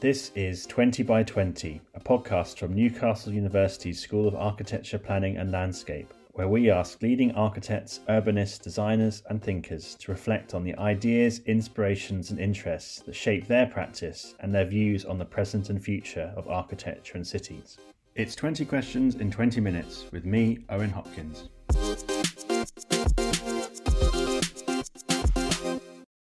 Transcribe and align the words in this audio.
This 0.00 0.32
is 0.34 0.64
20 0.64 1.02
by 1.02 1.22
20, 1.22 1.78
a 1.92 2.00
podcast 2.00 2.56
from 2.56 2.72
Newcastle 2.72 3.34
University's 3.34 4.00
School 4.00 4.26
of 4.26 4.34
Architecture, 4.34 4.98
Planning 4.98 5.36
and 5.36 5.52
Landscape, 5.52 6.14
where 6.32 6.48
we 6.48 6.70
ask 6.70 7.02
leading 7.02 7.32
architects, 7.32 8.00
urbanists, 8.08 8.62
designers, 8.62 9.22
and 9.28 9.42
thinkers 9.42 9.96
to 9.96 10.10
reflect 10.10 10.54
on 10.54 10.64
the 10.64 10.74
ideas, 10.78 11.40
inspirations, 11.40 12.30
and 12.30 12.40
interests 12.40 13.00
that 13.00 13.14
shape 13.14 13.46
their 13.46 13.66
practice 13.66 14.34
and 14.40 14.54
their 14.54 14.64
views 14.64 15.04
on 15.04 15.18
the 15.18 15.24
present 15.26 15.68
and 15.68 15.84
future 15.84 16.32
of 16.34 16.48
architecture 16.48 17.18
and 17.18 17.26
cities. 17.26 17.76
It's 18.14 18.34
20 18.34 18.64
questions 18.64 19.16
in 19.16 19.30
20 19.30 19.60
minutes 19.60 20.06
with 20.12 20.24
me, 20.24 20.60
Owen 20.70 20.88
Hopkins. 20.88 21.50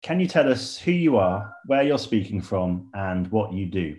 Can 0.05 0.19
you 0.19 0.27
tell 0.27 0.51
us 0.51 0.77
who 0.77 0.91
you 0.91 1.17
are, 1.17 1.51
where 1.65 1.81
you're 1.81 1.97
speaking 1.97 2.39
from, 2.39 2.91
and 2.93 3.25
what 3.31 3.53
you 3.53 3.65
do? 3.65 3.97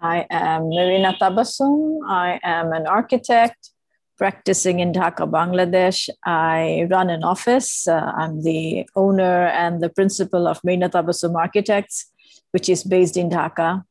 I 0.00 0.24
am 0.30 0.68
Marina 0.68 1.16
Tabassum. 1.20 1.98
I 2.06 2.38
am 2.44 2.72
an 2.72 2.86
architect 2.86 3.70
practicing 4.16 4.78
in 4.78 4.92
Dhaka, 4.92 5.28
Bangladesh. 5.28 6.08
I 6.24 6.86
run 6.88 7.10
an 7.10 7.24
office. 7.24 7.88
Uh, 7.88 8.12
I'm 8.16 8.44
the 8.44 8.88
owner 8.94 9.46
and 9.48 9.82
the 9.82 9.88
principal 9.88 10.46
of 10.46 10.62
Marina 10.62 10.88
Tabassum 10.88 11.34
Architects, 11.34 12.12
which 12.52 12.68
is 12.68 12.84
based 12.84 13.16
in 13.16 13.28
Dhaka. 13.28 13.82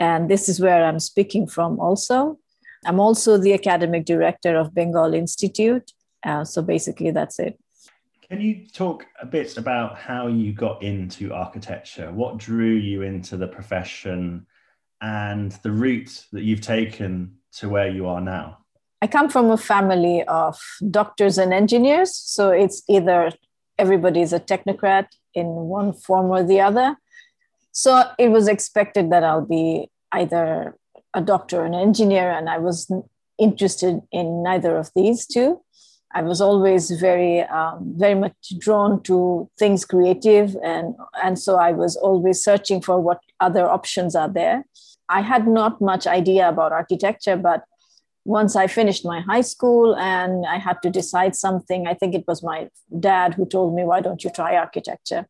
And 0.00 0.28
this 0.28 0.48
is 0.48 0.58
where 0.58 0.84
I'm 0.84 0.98
speaking 0.98 1.46
from 1.46 1.78
also. 1.78 2.40
I'm 2.84 2.98
also 2.98 3.38
the 3.38 3.54
academic 3.54 4.06
director 4.06 4.56
of 4.56 4.74
Bengal 4.74 5.14
Institute. 5.14 5.92
Uh, 6.24 6.42
so 6.42 6.62
basically, 6.62 7.12
that's 7.12 7.38
it. 7.38 7.56
Can 8.28 8.40
you 8.40 8.66
talk 8.66 9.06
a 9.22 9.26
bit 9.26 9.56
about 9.56 9.96
how 9.96 10.26
you 10.26 10.52
got 10.52 10.82
into 10.82 11.32
architecture? 11.32 12.10
What 12.10 12.38
drew 12.38 12.74
you 12.74 13.02
into 13.02 13.36
the 13.36 13.46
profession 13.46 14.46
and 15.00 15.52
the 15.62 15.70
route 15.70 16.26
that 16.32 16.42
you've 16.42 16.60
taken 16.60 17.36
to 17.58 17.68
where 17.68 17.88
you 17.88 18.08
are 18.08 18.20
now? 18.20 18.58
I 19.00 19.06
come 19.06 19.28
from 19.28 19.50
a 19.52 19.56
family 19.56 20.24
of 20.24 20.58
doctors 20.90 21.38
and 21.38 21.54
engineers. 21.54 22.16
So 22.16 22.50
it's 22.50 22.82
either 22.88 23.30
everybody's 23.78 24.32
a 24.32 24.40
technocrat 24.40 25.06
in 25.32 25.46
one 25.46 25.92
form 25.92 26.26
or 26.30 26.42
the 26.42 26.60
other. 26.60 26.96
So 27.70 28.10
it 28.18 28.30
was 28.30 28.48
expected 28.48 29.12
that 29.12 29.22
I'll 29.22 29.46
be 29.46 29.88
either 30.10 30.76
a 31.14 31.20
doctor 31.20 31.60
or 31.60 31.66
an 31.66 31.74
engineer, 31.74 32.30
and 32.30 32.48
I 32.48 32.58
was 32.58 32.90
interested 33.38 34.00
in 34.10 34.42
neither 34.42 34.76
of 34.76 34.90
these 34.96 35.26
two. 35.26 35.60
I 36.16 36.22
was 36.22 36.40
always 36.40 36.90
very, 36.92 37.42
um, 37.42 37.92
very 38.04 38.14
much 38.14 38.36
drawn 38.58 39.02
to 39.02 39.16
things 39.58 39.84
creative, 39.84 40.56
and 40.72 40.94
and 41.22 41.38
so 41.38 41.56
I 41.68 41.72
was 41.82 41.96
always 42.08 42.42
searching 42.48 42.80
for 42.86 42.96
what 43.06 43.20
other 43.46 43.64
options 43.78 44.16
are 44.16 44.32
there. 44.40 44.64
I 45.18 45.20
had 45.32 45.46
not 45.46 45.80
much 45.80 46.06
idea 46.06 46.48
about 46.48 46.72
architecture, 46.72 47.36
but 47.48 47.60
once 48.24 48.56
I 48.62 48.66
finished 48.66 49.04
my 49.04 49.20
high 49.30 49.44
school 49.52 49.94
and 49.94 50.46
I 50.54 50.56
had 50.68 50.78
to 50.84 50.90
decide 51.00 51.36
something, 51.36 51.86
I 51.86 51.94
think 51.94 52.14
it 52.14 52.24
was 52.26 52.42
my 52.42 52.58
dad 53.08 53.34
who 53.34 53.44
told 53.56 53.74
me, 53.74 53.84
"Why 53.84 54.00
don't 54.00 54.24
you 54.24 54.30
try 54.30 54.56
architecture?" 54.56 55.22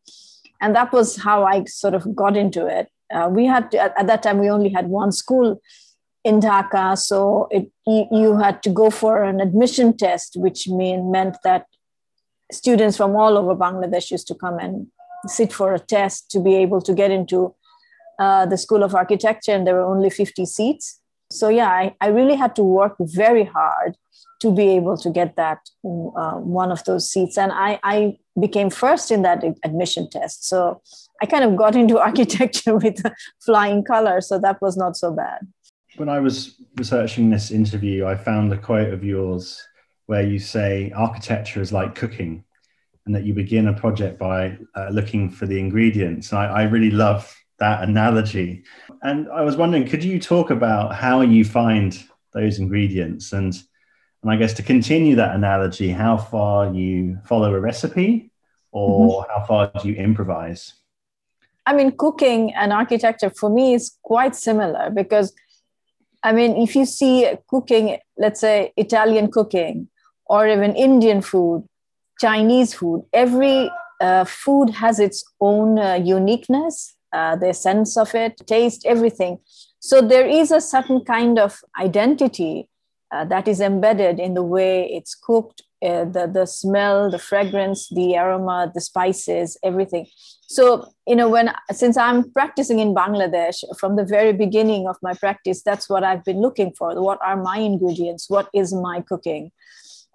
And 0.61 0.71
that 0.77 0.93
was 0.93 1.09
how 1.27 1.39
I 1.55 1.65
sort 1.65 1.95
of 1.95 2.15
got 2.23 2.37
into 2.37 2.63
it. 2.79 2.87
Uh, 3.15 3.29
we 3.39 3.45
had 3.55 3.71
to, 3.73 3.79
at, 3.87 3.93
at 4.01 4.07
that 4.07 4.23
time 4.23 4.39
we 4.39 4.55
only 4.57 4.71
had 4.79 4.87
one 4.89 5.13
school 5.23 5.61
in 6.27 6.41
Dhaka. 6.41 6.99
So 6.99 7.47
it, 7.53 7.71
you, 7.87 8.07
you 8.11 8.37
had 8.37 8.61
to 8.65 8.71
go 8.71 8.91
for 8.91 9.23
an 9.23 9.41
admission 9.41 9.97
test, 9.97 10.37
which 10.37 10.67
mean, 10.67 11.13
meant 11.13 11.37
that 11.45 11.67
students 12.51 12.97
from 12.97 13.15
all 13.15 13.39
over 13.39 13.55
Bangladesh 13.55 14.11
used 14.11 14.27
to 14.29 14.35
come 14.35 14.59
and 14.59 14.89
sit 15.27 15.53
for 15.53 15.73
a 15.73 15.79
test 15.79 16.29
to 16.33 16.41
be 16.41 16.57
able 16.57 16.81
to 16.83 16.93
get 16.93 17.13
into 17.13 17.55
uh, 18.19 18.45
the 18.45 18.59
School 18.59 18.83
of 18.83 18.95
Architecture, 18.95 19.53
and 19.53 19.67
there 19.67 19.75
were 19.75 19.95
only 19.95 20.11
50 20.11 20.47
seats. 20.47 21.01
So, 21.31 21.49
yeah, 21.49 21.69
I, 21.69 21.95
I 22.01 22.09
really 22.09 22.35
had 22.35 22.57
to 22.57 22.63
work 22.65 22.97
very 22.99 23.45
hard 23.45 23.97
to 24.41 24.53
be 24.53 24.69
able 24.71 24.97
to 24.97 25.11
get 25.11 25.37
that 25.37 25.59
uh, 25.85 26.39
one 26.39 26.73
of 26.73 26.83
those 26.85 27.11
seats. 27.11 27.39
And 27.39 27.53
I, 27.53 27.79
I 27.85 28.19
became 28.41 28.71
first 28.71 29.11
in 29.11 29.23
that 29.23 29.45
admission 29.65 30.11
test. 30.11 30.49
So 30.49 30.83
I 31.23 31.27
kind 31.27 31.45
of 31.45 31.57
got 31.57 31.77
into 31.83 31.99
architecture 31.99 32.77
with 32.77 33.01
flying 33.45 33.85
colors. 33.85 34.29
So 34.29 34.39
that 34.41 34.61
was 34.61 34.77
not 34.77 34.97
so 34.97 35.13
bad 35.13 35.47
when 35.97 36.09
I 36.09 36.21
was 36.21 36.57
researching 36.77 37.31
this 37.31 37.51
interview, 37.51 38.07
I 38.07 38.17
found 38.17 38.53
a 38.53 38.59
quote 38.59 38.93
of 38.93 39.05
yours 39.05 39.63
where 40.07 40.23
you 40.23 40.39
say 40.39 40.93
architecture 40.95 41.61
is 41.61 41.73
like 41.73 41.95
cooking 41.95 42.45
and 43.07 43.15
that 43.15 43.25
you 43.25 43.35
begin 43.35 43.69
a 43.69 43.73
project 43.73 44.19
by 44.19 44.59
uh, 44.75 44.89
looking 44.91 45.31
for 45.31 45.47
the 45.47 45.59
ingredients. 45.59 46.33
I, 46.33 46.47
I 46.47 46.63
really 46.65 46.91
love 46.91 47.35
that 47.59 47.83
analogy. 47.83 48.65
And 49.03 49.29
I 49.31 49.43
was 49.43 49.57
wondering, 49.57 49.87
could 49.87 50.05
you 50.05 50.21
talk 50.21 50.51
about 50.51 50.95
how 50.95 51.23
you 51.23 51.45
find 51.45 51.99
those 52.33 52.59
ingredients 52.59 53.33
and 53.33 53.55
and 54.23 54.33
I 54.33 54.37
guess 54.37 54.55
to 54.55 54.63
continue 54.65 55.15
that 55.17 55.37
analogy, 55.37 55.91
how 55.91 56.17
far 56.17 56.73
you 56.75 57.17
follow 57.27 57.55
a 57.55 57.61
recipe 57.61 58.33
or 58.73 59.23
mm-hmm. 59.23 59.31
how 59.31 59.47
far 59.47 59.71
do 59.81 59.89
you 59.89 59.95
improvise? 59.95 60.73
I 61.65 61.75
mean, 61.75 61.93
cooking 61.97 62.53
and 62.55 62.73
architecture 62.73 63.31
for 63.31 63.51
me 63.51 63.75
is 63.75 63.97
quite 64.03 64.35
similar 64.35 64.91
because 64.91 65.33
I 66.27 66.33
mean, 66.33 66.57
if 66.57 66.75
you 66.75 66.85
see 66.87 67.31
cooking, 67.49 67.99
let's 68.19 68.41
say 68.41 68.73
Italian 68.77 69.31
cooking 69.31 69.87
or 70.27 70.49
even 70.49 70.75
Indian 70.75 71.21
food, 71.23 71.69
Chinese 72.19 72.75
food, 72.75 73.05
every 73.13 73.71
uh, 74.01 74.25
food 74.25 74.71
has 74.71 74.99
its 74.99 75.25
own 75.41 75.79
uh, 75.79 75.95
uniqueness, 75.95 76.97
uh, 77.13 77.37
the 77.37 77.55
sense 77.55 77.97
of 77.97 78.13
it, 78.17 78.45
taste, 78.45 78.85
everything. 78.85 79.39
So 79.79 80.01
there 80.01 80.27
is 80.27 80.51
a 80.51 80.61
certain 80.61 81.05
kind 81.05 81.39
of 81.39 81.61
identity 81.79 82.69
uh, 83.13 83.25
that 83.27 83.47
is 83.47 83.61
embedded 83.61 84.19
in 84.19 84.35
the 84.35 84.43
way 84.43 84.91
it's 84.91 85.15
cooked, 85.15 85.63
uh, 85.87 86.05
the, 86.05 86.27
the 86.27 86.47
smell, 86.47 87.11
the 87.11 87.19
fragrance, 87.19 87.89
the 87.91 88.17
aroma, 88.17 88.71
the 88.75 88.81
spices, 88.81 89.57
everything. 89.63 90.07
So 90.49 90.89
you 91.07 91.17
know 91.17 91.29
when 91.29 91.53
since 91.73 91.97
i'm 91.97 92.31
practicing 92.33 92.79
in 92.79 92.95
bangladesh 92.95 93.65
from 93.79 93.97
the 93.97 94.05
very 94.05 94.33
beginning 94.33 94.87
of 94.87 94.97
my 95.03 95.15
practice 95.15 95.63
that's 95.63 95.89
what 95.89 96.05
i've 96.05 96.25
been 96.25 96.41
looking 96.41 96.73
for. 96.73 97.01
What 97.01 97.19
are 97.23 97.37
my 97.37 97.59
ingredients? 97.59 98.31
What 98.31 98.49
is 98.55 98.73
my 98.73 99.01
cooking? 99.01 99.51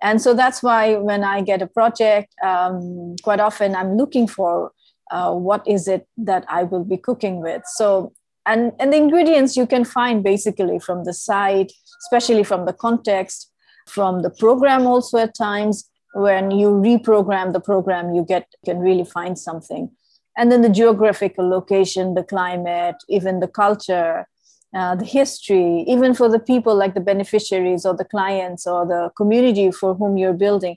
And 0.01 0.21
so 0.21 0.33
that's 0.33 0.63
why 0.63 0.95
when 0.95 1.23
i 1.23 1.41
get 1.41 1.61
a 1.61 1.67
project 1.67 2.33
um, 2.43 3.15
quite 3.23 3.39
often 3.39 3.75
i'm 3.75 3.97
looking 3.97 4.27
for 4.27 4.71
uh, 5.11 5.33
what 5.33 5.67
is 5.67 5.87
it 5.87 6.07
that 6.17 6.45
i 6.47 6.63
will 6.63 6.85
be 6.85 6.97
cooking 6.97 7.41
with. 7.41 7.63
So 7.65 8.13
and 8.45 8.71
and 8.79 8.91
the 8.93 8.97
ingredients 8.97 9.57
you 9.57 9.67
can 9.67 9.83
find 9.83 10.23
basically 10.23 10.79
from 10.79 11.03
the 11.03 11.13
site 11.13 11.71
especially 12.03 12.43
from 12.43 12.65
the 12.65 12.73
context 12.73 13.50
from 13.87 14.21
the 14.21 14.29
program 14.29 14.85
also 14.85 15.17
at 15.17 15.35
times. 15.35 15.87
When 16.13 16.51
you 16.51 16.67
reprogram 16.67 17.53
the 17.53 17.61
program 17.61 18.13
you 18.13 18.25
get 18.25 18.45
can 18.65 18.79
really 18.79 19.05
find 19.05 19.39
something. 19.39 19.89
And 20.37 20.51
then 20.51 20.61
the 20.61 20.69
geographical 20.69 21.47
location 21.47 22.15
the 22.15 22.23
climate 22.23 22.97
even 23.07 23.39
the 23.39 23.47
culture 23.47 24.27
uh, 24.73 24.95
the 24.95 25.05
history 25.05 25.85
even 25.87 26.13
for 26.13 26.27
the 26.29 26.39
people 26.39 26.75
like 26.75 26.95
the 26.95 27.01
beneficiaries 27.01 27.85
or 27.85 27.95
the 27.95 28.05
clients 28.05 28.67
or 28.67 28.85
the 28.85 29.09
community 29.15 29.71
for 29.71 29.95
whom 29.95 30.17
you're 30.17 30.33
building. 30.33 30.75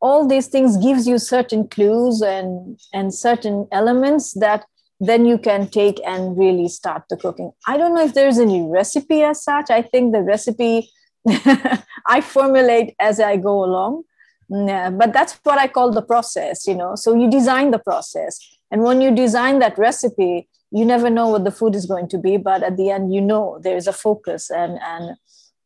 All 0.00 0.26
these 0.26 0.48
things 0.48 0.76
gives 0.78 1.06
you 1.06 1.18
certain 1.18 1.68
clues 1.68 2.22
and 2.22 2.80
and 2.94 3.14
certain 3.14 3.68
elements 3.72 4.32
that 4.40 4.64
then 5.02 5.26
you 5.26 5.36
can 5.36 5.66
take 5.66 6.00
and 6.06 6.38
really 6.38 6.68
start 6.68 7.02
the 7.10 7.16
cooking. 7.16 7.50
I 7.66 7.76
don't 7.76 7.92
know 7.94 8.04
if 8.04 8.14
there's 8.14 8.38
any 8.38 8.62
recipe 8.62 9.22
as 9.22 9.42
such. 9.42 9.68
I 9.68 9.82
think 9.82 10.12
the 10.12 10.22
recipe 10.22 10.88
i 12.06 12.20
formulate 12.20 12.94
as 12.98 13.20
i 13.20 13.36
go 13.36 13.64
along. 13.64 14.02
Yeah, 14.48 14.88
uh, 14.88 14.90
but 14.90 15.12
that's 15.12 15.38
what 15.44 15.58
i 15.58 15.66
call 15.66 15.92
the 15.92 16.02
process 16.02 16.66
you 16.66 16.74
know. 16.74 16.94
So 16.94 17.14
you 17.14 17.30
design 17.30 17.70
the 17.70 17.78
process. 17.78 18.38
And 18.70 18.82
when 18.82 19.00
you 19.00 19.14
design 19.14 19.58
that 19.58 19.76
recipe, 19.76 20.48
you 20.70 20.84
never 20.86 21.10
know 21.10 21.28
what 21.28 21.44
the 21.44 21.50
food 21.50 21.74
is 21.74 21.84
going 21.84 22.08
to 22.08 22.18
be, 22.18 22.38
but 22.38 22.62
at 22.62 22.78
the 22.78 22.90
end, 22.90 23.12
you 23.12 23.20
know 23.20 23.58
there 23.62 23.76
is 23.76 23.86
a 23.86 23.92
focus, 23.92 24.50
and 24.50 24.78
and 24.82 25.16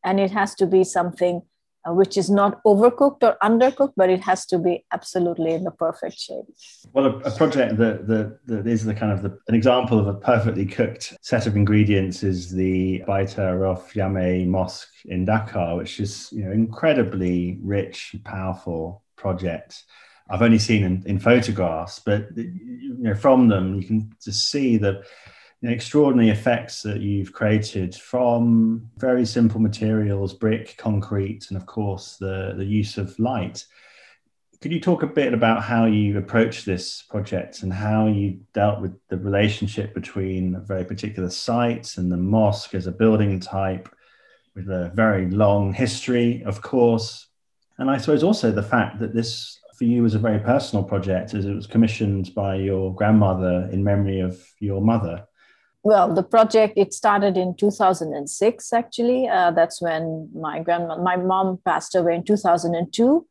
and 0.05 0.21
it 0.21 0.31
has 0.31 0.55
to 0.57 0.67
be 0.67 0.85
something 0.85 1.43
uh, 1.87 1.93
which 1.93 2.17
is 2.17 2.29
not 2.29 2.63
overcooked 2.65 3.23
or 3.23 3.37
undercooked, 3.43 3.93
but 3.97 4.11
it 4.11 4.21
has 4.21 4.47
to 4.47 4.59
be 4.59 4.85
absolutely 4.93 5.53
in 5.53 5.65
the 5.65 5.71
perfect 5.71 6.19
shape. 6.19 6.45
Well, 6.93 7.07
a, 7.07 7.19
a 7.19 7.31
project 7.31 7.77
that, 7.77 8.07
that, 8.09 8.39
that 8.47 8.67
is 8.67 8.85
the 8.85 8.95
kind 8.95 9.13
of 9.13 9.23
the, 9.23 9.39
an 9.49 9.55
example 9.55 9.99
of 9.99 10.07
a 10.07 10.15
perfectly 10.15 10.67
cooked 10.67 11.17
set 11.23 11.47
of 11.47 11.57
ingredients 11.57 12.23
is 12.23 12.51
the 12.51 13.03
Bait 13.07 13.39
Ur 13.39 13.59
Rouf 13.59 13.93
Jame 13.93 14.47
Mosque 14.47 14.89
in 15.05 15.27
Dhaka, 15.27 15.77
which 15.77 16.01
is 16.01 16.31
you 16.33 16.45
know 16.45 16.53
incredibly 16.53 17.59
rich, 17.63 18.17
powerful 18.25 19.03
project. 19.17 19.85
I've 20.29 20.43
only 20.43 20.59
seen 20.59 20.83
in, 20.83 21.03
in 21.07 21.19
photographs, 21.21 22.01
but 22.01 22.29
you 22.37 22.97
know 22.99 23.15
from 23.15 23.49
them 23.49 23.77
you 23.77 23.87
can 23.87 24.13
just 24.23 24.51
see 24.51 24.77
the 24.77 25.05
extraordinary 25.63 26.31
effects 26.31 26.83
that 26.83 27.01
you've 27.01 27.33
created 27.33 27.95
from 27.95 28.89
very 28.99 29.25
simple 29.25 29.61
materials, 29.61 30.35
brick, 30.35 30.77
concrete, 30.77 31.47
and 31.49 31.57
of 31.57 31.67
course 31.67 32.17
the 32.17 32.55
the 32.57 32.65
use 32.65 32.99
of 32.99 33.19
light. 33.19 33.65
could 34.61 34.73
you 34.73 34.81
talk 34.81 35.03
a 35.03 35.07
bit 35.07 35.35
about 35.35 35.63
how 35.63 35.85
you 35.85 36.19
approached 36.19 36.65
this 36.65 37.03
project 37.03 37.63
and 37.63 37.73
how 37.73 38.07
you 38.07 38.41
dealt 38.55 38.81
with 38.81 38.95
the 39.09 39.19
relationship 39.19 39.95
between 39.95 40.55
a 40.55 40.61
very 40.61 40.85
particular 40.85 41.31
site 41.31 41.97
and 41.99 42.11
the 42.11 42.17
mosque 42.17 42.75
as 42.75 42.87
a 42.87 42.93
building 42.93 43.39
type 43.41 43.89
with 44.55 44.69
a 44.69 44.91
very 44.95 45.31
long 45.31 45.73
history, 45.73 46.43
of 46.45 46.63
course? 46.63 47.29
And 47.79 47.91
I 47.91 47.99
suppose 47.99 48.23
also 48.23 48.51
the 48.51 48.63
fact 48.63 48.99
that 49.01 49.15
this 49.15 49.59
for 49.77 49.85
you 49.85 50.03
was 50.03 50.15
a 50.15 50.19
very 50.19 50.39
personal 50.39 50.83
project 50.83 51.35
as 51.35 51.45
it 51.45 51.55
was 51.55 51.67
commissioned 51.67 52.35
by 52.35 52.57
your 52.57 52.95
grandmother 52.95 53.69
in 53.71 53.85
memory 53.85 54.21
of 54.21 54.43
your 54.59 54.81
mother. 54.81 55.27
Well, 55.87 56.13
the 56.13 56.25
project 56.25 56.73
it 56.77 56.93
started 56.93 57.37
in 57.37 57.55
2006. 57.55 58.73
Actually, 58.73 59.29
uh, 59.29 59.53
that's 59.53 59.81
when 59.81 60.29
my 60.35 60.59
grandma, 60.59 60.97
my 61.01 61.17
mom 61.17 61.61
passed 61.65 61.95
away 61.95 62.17
in 62.17 62.25
2002, 62.25 63.25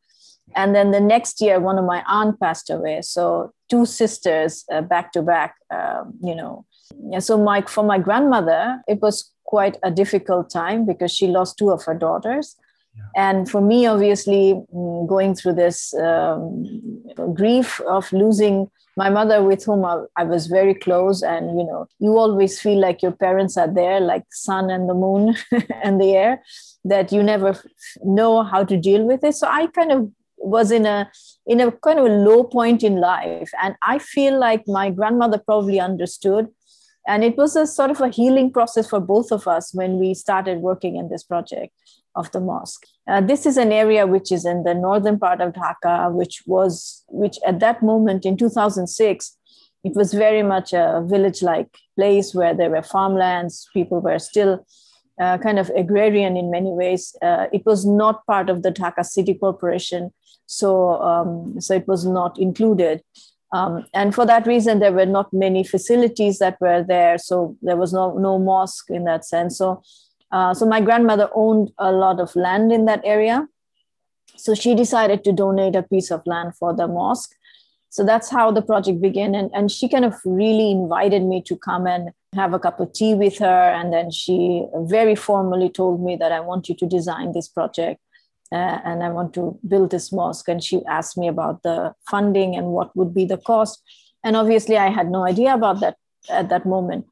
and 0.54 0.74
then 0.74 0.90
the 0.90 0.98
next 0.98 1.42
year, 1.42 1.60
one 1.60 1.78
of 1.78 1.84
my 1.84 2.02
aunt 2.06 2.40
passed 2.40 2.70
away. 2.70 3.02
So 3.02 3.52
two 3.68 3.84
sisters 3.84 4.64
uh, 4.72 4.80
back 4.80 5.12
to 5.12 5.20
back. 5.20 5.56
Um, 5.70 6.14
you 6.22 6.34
know, 6.34 6.64
and 7.12 7.22
so 7.22 7.36
my 7.36 7.60
for 7.60 7.84
my 7.84 7.98
grandmother, 7.98 8.80
it 8.88 9.02
was 9.02 9.30
quite 9.44 9.76
a 9.82 9.90
difficult 9.90 10.48
time 10.48 10.86
because 10.86 11.12
she 11.12 11.26
lost 11.26 11.58
two 11.58 11.70
of 11.70 11.84
her 11.84 11.94
daughters. 11.94 12.56
And 13.16 13.50
for 13.50 13.62
me, 13.62 13.86
obviously, 13.86 14.54
mm, 14.74 15.08
going 15.08 15.34
through 15.34 15.54
this 15.54 15.94
um, 15.94 17.02
grief 17.34 17.80
of 17.88 18.12
losing 18.12 18.70
my 18.96 19.10
mother 19.10 19.42
with 19.42 19.64
whom 19.64 19.84
I, 19.84 20.04
I, 20.16 20.24
was 20.24 20.46
very 20.46 20.74
close 20.74 21.22
and 21.22 21.58
you 21.58 21.66
know 21.66 21.86
you 21.98 22.16
always 22.16 22.58
feel 22.58 22.80
like 22.80 23.02
your 23.02 23.12
parents 23.12 23.58
are 23.58 23.68
there 23.68 24.00
like 24.00 24.24
sun 24.30 24.70
and 24.70 24.88
the 24.88 24.94
moon 24.94 25.36
and 25.82 26.00
the 26.00 26.16
air 26.16 26.42
that 26.84 27.12
you 27.12 27.22
never 27.22 27.60
know 28.02 28.42
how 28.42 28.64
to 28.64 28.76
deal 28.76 29.04
with 29.04 29.22
it. 29.22 29.34
So 29.34 29.48
i 29.48 29.66
kind 29.66 29.92
of 29.92 30.10
was 30.38 30.70
in 30.70 30.86
a 30.86 31.10
in 31.46 31.60
a 31.60 31.70
kind 31.72 31.98
of 31.98 32.06
a 32.06 32.08
low 32.08 32.44
point 32.44 32.84
in 32.84 32.96
life 33.00 33.50
and 33.62 33.74
i 33.82 33.98
feel 33.98 34.38
like 34.38 34.62
my 34.66 34.90
grandmother 34.90 35.38
probably 35.38 35.80
understood. 35.80 36.48
And 37.08 37.22
it 37.22 37.36
was 37.36 37.54
a 37.54 37.68
sort 37.68 37.92
of 37.92 38.00
a 38.00 38.08
healing 38.08 38.50
process 38.50 38.88
for 38.88 38.98
both 38.98 39.30
of 39.30 39.46
us 39.46 39.72
when 39.72 40.00
we 40.00 40.12
started 40.12 40.58
working 40.58 40.96
in 40.96 41.08
this 41.08 41.22
project 41.22 41.72
of 42.16 42.30
the 42.32 42.40
mosque. 42.40 42.86
Uh, 43.06 43.20
this 43.20 43.46
is 43.46 43.56
an 43.56 43.70
area 43.70 44.06
which 44.06 44.32
is 44.32 44.44
in 44.44 44.64
the 44.64 44.74
northern 44.74 45.18
part 45.18 45.40
of 45.40 45.52
Dhaka, 45.52 46.12
which 46.12 46.42
was, 46.46 47.04
which 47.08 47.38
at 47.46 47.60
that 47.60 47.82
moment 47.82 48.24
in 48.24 48.36
2006, 48.36 49.36
it 49.84 49.94
was 49.94 50.12
very 50.12 50.42
much 50.42 50.72
a 50.72 51.04
village 51.06 51.42
like 51.42 51.68
place 51.94 52.34
where 52.34 52.54
there 52.54 52.70
were 52.70 52.82
farmlands, 52.82 53.68
people 53.72 54.00
were 54.00 54.18
still 54.18 54.66
uh, 55.20 55.38
kind 55.38 55.58
of 55.58 55.70
agrarian 55.76 56.36
in 56.36 56.50
many 56.50 56.70
ways. 56.70 57.14
Uh, 57.22 57.46
it 57.52 57.64
was 57.64 57.86
not 57.86 58.26
part 58.26 58.50
of 58.50 58.62
the 58.62 58.72
Dhaka 58.72 59.04
City 59.04 59.34
Corporation, 59.34 60.12
so, 60.46 61.00
um, 61.02 61.60
so 61.60 61.74
it 61.74 61.86
was 61.86 62.04
not 62.04 62.38
included. 62.38 63.02
Um, 63.52 63.86
and 63.94 64.14
for 64.14 64.26
that 64.26 64.46
reason, 64.46 64.80
there 64.80 64.92
were 64.92 65.06
not 65.06 65.32
many 65.32 65.62
facilities 65.64 66.38
that 66.38 66.60
were 66.60 66.82
there. 66.82 67.16
So 67.16 67.56
there 67.62 67.76
was 67.76 67.92
no, 67.92 68.18
no 68.18 68.38
mosque 68.38 68.90
in 68.90 69.04
that 69.04 69.24
sense. 69.24 69.58
So 69.58 69.82
uh, 70.32 70.54
so 70.54 70.66
my 70.66 70.80
grandmother 70.80 71.30
owned 71.34 71.72
a 71.78 71.92
lot 71.92 72.20
of 72.20 72.34
land 72.34 72.72
in 72.72 72.84
that 72.86 73.00
area. 73.04 73.48
So 74.36 74.54
she 74.54 74.74
decided 74.74 75.24
to 75.24 75.32
donate 75.32 75.76
a 75.76 75.82
piece 75.82 76.10
of 76.10 76.22
land 76.26 76.56
for 76.56 76.74
the 76.74 76.86
mosque. 76.86 77.34
So 77.88 78.04
that's 78.04 78.28
how 78.28 78.50
the 78.50 78.60
project 78.60 79.00
began. 79.00 79.34
And, 79.34 79.50
and 79.54 79.70
she 79.70 79.88
kind 79.88 80.04
of 80.04 80.14
really 80.24 80.70
invited 80.70 81.22
me 81.22 81.40
to 81.42 81.56
come 81.56 81.86
and 81.86 82.10
have 82.34 82.52
a 82.52 82.58
cup 82.58 82.80
of 82.80 82.92
tea 82.92 83.14
with 83.14 83.38
her. 83.38 83.70
And 83.70 83.92
then 83.92 84.10
she 84.10 84.66
very 84.74 85.14
formally 85.14 85.70
told 85.70 86.02
me 86.02 86.16
that 86.16 86.32
I 86.32 86.40
want 86.40 86.68
you 86.68 86.74
to 86.74 86.86
design 86.86 87.32
this 87.32 87.48
project 87.48 88.00
uh, 88.52 88.80
and 88.84 89.02
I 89.02 89.08
want 89.08 89.32
to 89.34 89.58
build 89.66 89.90
this 89.90 90.12
mosque. 90.12 90.48
And 90.48 90.62
she 90.62 90.84
asked 90.86 91.16
me 91.16 91.28
about 91.28 91.62
the 91.62 91.94
funding 92.10 92.54
and 92.54 92.66
what 92.66 92.94
would 92.96 93.14
be 93.14 93.24
the 93.24 93.38
cost. 93.38 93.82
And 94.22 94.36
obviously, 94.36 94.76
I 94.76 94.88
had 94.88 95.10
no 95.10 95.24
idea 95.24 95.54
about 95.54 95.80
that 95.80 95.96
at 96.28 96.48
that 96.48 96.66
moment. 96.66 97.06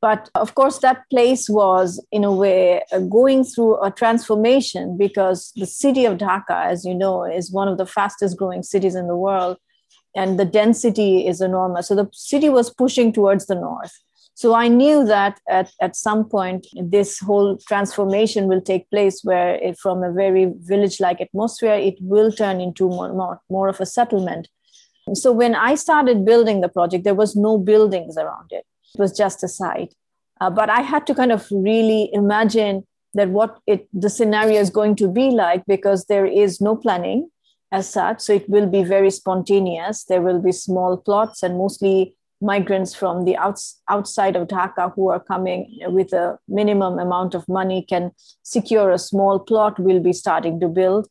But 0.00 0.30
of 0.34 0.54
course, 0.54 0.78
that 0.78 1.02
place 1.10 1.48
was, 1.50 2.04
in 2.10 2.24
a 2.24 2.32
way, 2.32 2.82
uh, 2.90 3.00
going 3.00 3.44
through 3.44 3.82
a 3.82 3.90
transformation 3.90 4.96
because 4.96 5.52
the 5.56 5.66
city 5.66 6.06
of 6.06 6.16
Dhaka, 6.16 6.64
as 6.66 6.84
you 6.86 6.94
know, 6.94 7.24
is 7.24 7.52
one 7.52 7.68
of 7.68 7.76
the 7.76 7.86
fastest 7.86 8.38
growing 8.38 8.62
cities 8.62 8.94
in 8.94 9.08
the 9.08 9.16
world. 9.16 9.58
And 10.16 10.40
the 10.40 10.44
density 10.44 11.26
is 11.26 11.40
enormous. 11.40 11.88
So 11.88 11.94
the 11.94 12.08
city 12.12 12.48
was 12.48 12.70
pushing 12.70 13.12
towards 13.12 13.46
the 13.46 13.54
north. 13.54 13.92
So 14.34 14.54
I 14.54 14.68
knew 14.68 15.04
that 15.04 15.38
at, 15.48 15.70
at 15.82 15.94
some 15.94 16.24
point, 16.24 16.66
this 16.74 17.18
whole 17.18 17.58
transformation 17.68 18.48
will 18.48 18.62
take 18.62 18.88
place 18.90 19.20
where, 19.22 19.56
it, 19.56 19.78
from 19.78 20.02
a 20.02 20.10
very 20.10 20.50
village 20.60 20.98
like 20.98 21.20
atmosphere, 21.20 21.74
it 21.74 21.96
will 22.00 22.32
turn 22.32 22.58
into 22.58 22.88
more, 22.88 23.12
more, 23.12 23.40
more 23.50 23.68
of 23.68 23.80
a 23.80 23.86
settlement. 23.86 24.48
So 25.12 25.30
when 25.30 25.54
I 25.54 25.74
started 25.74 26.24
building 26.24 26.62
the 26.62 26.68
project, 26.68 27.04
there 27.04 27.14
was 27.14 27.36
no 27.36 27.58
buildings 27.58 28.16
around 28.16 28.46
it 28.50 28.64
it 28.94 29.00
was 29.00 29.16
just 29.16 29.42
a 29.44 29.48
site. 29.48 29.94
Uh, 30.40 30.50
but 30.50 30.70
I 30.70 30.80
had 30.80 31.06
to 31.06 31.14
kind 31.14 31.32
of 31.32 31.46
really 31.50 32.10
imagine 32.12 32.86
that 33.14 33.30
what 33.30 33.58
it 33.66 33.88
the 33.92 34.08
scenario 34.08 34.60
is 34.60 34.70
going 34.70 34.96
to 34.96 35.08
be 35.08 35.30
like 35.30 35.64
because 35.66 36.04
there 36.06 36.26
is 36.26 36.60
no 36.60 36.76
planning 36.76 37.28
as 37.72 37.88
such. 37.88 38.20
So 38.20 38.32
it 38.34 38.48
will 38.48 38.66
be 38.66 38.82
very 38.82 39.10
spontaneous. 39.10 40.04
There 40.04 40.22
will 40.22 40.40
be 40.40 40.52
small 40.52 40.96
plots 40.96 41.42
and 41.42 41.58
mostly 41.58 42.16
migrants 42.40 42.94
from 42.94 43.24
the 43.24 43.36
outs, 43.36 43.80
outside 43.88 44.34
of 44.34 44.48
Dhaka 44.48 44.94
who 44.94 45.10
are 45.10 45.20
coming 45.20 45.78
with 45.86 46.12
a 46.12 46.38
minimum 46.48 46.98
amount 46.98 47.34
of 47.34 47.46
money 47.48 47.84
can 47.86 48.12
secure 48.42 48.90
a 48.90 48.98
small 48.98 49.38
plot. 49.38 49.78
We'll 49.78 50.02
be 50.02 50.12
starting 50.12 50.58
to 50.60 50.68
build. 50.68 51.08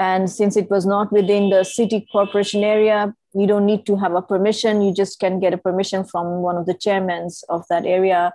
And 0.00 0.30
since 0.30 0.56
it 0.56 0.70
was 0.70 0.86
not 0.86 1.12
within 1.12 1.50
the 1.50 1.62
city 1.62 2.08
corporation 2.10 2.64
area, 2.64 3.14
you 3.34 3.46
don't 3.46 3.66
need 3.66 3.84
to 3.84 3.96
have 3.96 4.14
a 4.14 4.22
permission. 4.22 4.80
You 4.80 4.94
just 4.94 5.20
can 5.20 5.40
get 5.40 5.52
a 5.52 5.58
permission 5.58 6.04
from 6.04 6.40
one 6.40 6.56
of 6.56 6.64
the 6.64 6.72
chairmen 6.72 7.28
of 7.50 7.66
that 7.68 7.84
area 7.84 8.32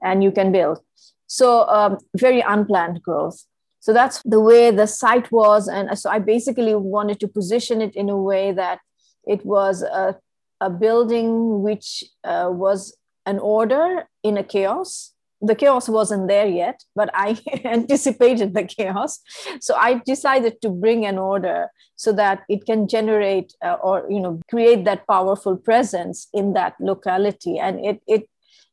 and 0.00 0.22
you 0.22 0.30
can 0.30 0.52
build. 0.52 0.78
So 1.26 1.68
um, 1.68 1.98
very 2.16 2.40
unplanned 2.40 3.02
growth. 3.02 3.44
So 3.80 3.92
that's 3.92 4.22
the 4.22 4.38
way 4.38 4.70
the 4.70 4.86
site 4.86 5.32
was. 5.32 5.66
And 5.66 5.98
so 5.98 6.08
i 6.08 6.20
basically 6.20 6.76
wanted 6.76 7.18
to 7.18 7.26
position 7.26 7.82
it 7.82 7.96
in 7.96 8.08
a 8.08 8.16
way 8.16 8.52
that 8.52 8.78
it 9.26 9.44
was 9.44 9.82
a, 9.82 10.16
a 10.60 10.70
building 10.70 11.62
which 11.62 12.04
uh, 12.22 12.48
was 12.48 12.96
an 13.26 13.40
order 13.40 14.08
in 14.22 14.36
a 14.36 14.44
chaos 14.44 15.14
the 15.40 15.54
chaos 15.54 15.88
wasn't 15.88 16.28
there 16.28 16.46
yet, 16.46 16.82
but 16.94 17.10
I 17.14 17.38
anticipated 17.64 18.54
the 18.54 18.64
chaos. 18.64 19.20
So 19.60 19.74
I 19.74 20.00
decided 20.04 20.60
to 20.62 20.68
bring 20.70 21.06
an 21.06 21.18
order 21.18 21.68
so 21.96 22.12
that 22.12 22.42
it 22.48 22.66
can 22.66 22.88
generate 22.88 23.54
uh, 23.64 23.76
or 23.82 24.06
you 24.10 24.20
know 24.20 24.40
create 24.50 24.84
that 24.84 25.06
powerful 25.06 25.56
presence 25.56 26.28
in 26.32 26.54
that 26.54 26.74
locality, 26.80 27.58
and 27.58 27.84
it 27.84 28.00
it 28.06 28.28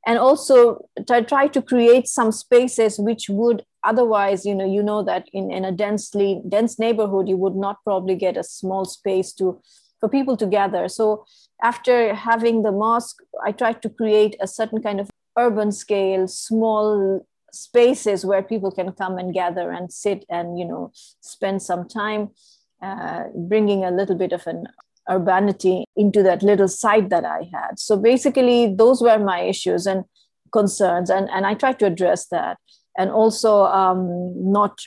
and 0.06 0.20
also 0.20 0.86
to 1.08 1.24
try 1.24 1.48
to 1.48 1.62
create 1.62 2.08
some 2.08 2.32
spaces 2.32 3.00
which 3.00 3.30
would 3.30 3.64
otherwise 3.84 4.46
you 4.46 4.56
know 4.56 4.66
you 4.66 4.82
know 4.82 5.04
that 5.04 5.28
in, 5.34 5.52
in 5.52 5.66
a 5.66 5.72
densely 5.72 6.42
dense 6.48 6.80
neighborhood 6.80 7.28
you 7.28 7.38
would 7.38 7.56
not 7.56 7.78
probably 7.84 8.16
get 8.16 8.38
a 8.38 8.44
small 8.44 8.86
space 8.86 9.34
to 9.34 9.60
for 10.00 10.10
people 10.10 10.38
to 10.38 10.46
gather 10.46 10.88
so 10.88 11.26
after 11.64 12.14
having 12.14 12.64
the 12.64 12.72
mosque 12.72 13.18
i 13.46 13.52
tried 13.52 13.82
to 13.82 13.90
create 13.90 14.36
a 14.42 14.48
certain 14.48 14.82
kind 14.82 15.00
of 15.00 15.10
urban 15.38 15.72
scale, 15.72 16.28
small 16.28 17.26
spaces 17.52 18.26
where 18.26 18.44
people 18.44 18.72
can 18.72 18.92
come 18.92 19.18
and 19.18 19.34
gather 19.34 19.72
and 19.72 19.92
sit 19.92 20.26
and 20.30 20.60
you 20.60 20.66
know 20.66 20.92
spend 21.22 21.62
some 21.62 21.88
time, 21.88 22.30
uh, 22.82 23.24
bringing 23.36 23.84
a 23.84 23.92
little 23.92 24.16
bit 24.16 24.32
of 24.32 24.46
an 24.48 24.68
urbanity 25.10 25.86
into 25.96 26.24
that 26.24 26.42
little 26.42 26.68
site 26.68 27.10
that 27.10 27.26
I 27.26 27.50
had. 27.54 27.80
So 27.80 27.96
basically, 27.96 28.74
those 28.74 29.02
were 29.02 29.20
my 29.20 29.42
issues 29.42 29.86
and 29.86 30.06
concerns, 30.52 31.10
and 31.10 31.30
and 31.30 31.46
I 31.46 31.54
tried 31.54 31.80
to 31.80 31.86
address 31.86 32.28
that, 32.28 32.58
and 32.98 33.10
also 33.10 33.66
um, 33.66 34.34
not 34.52 34.80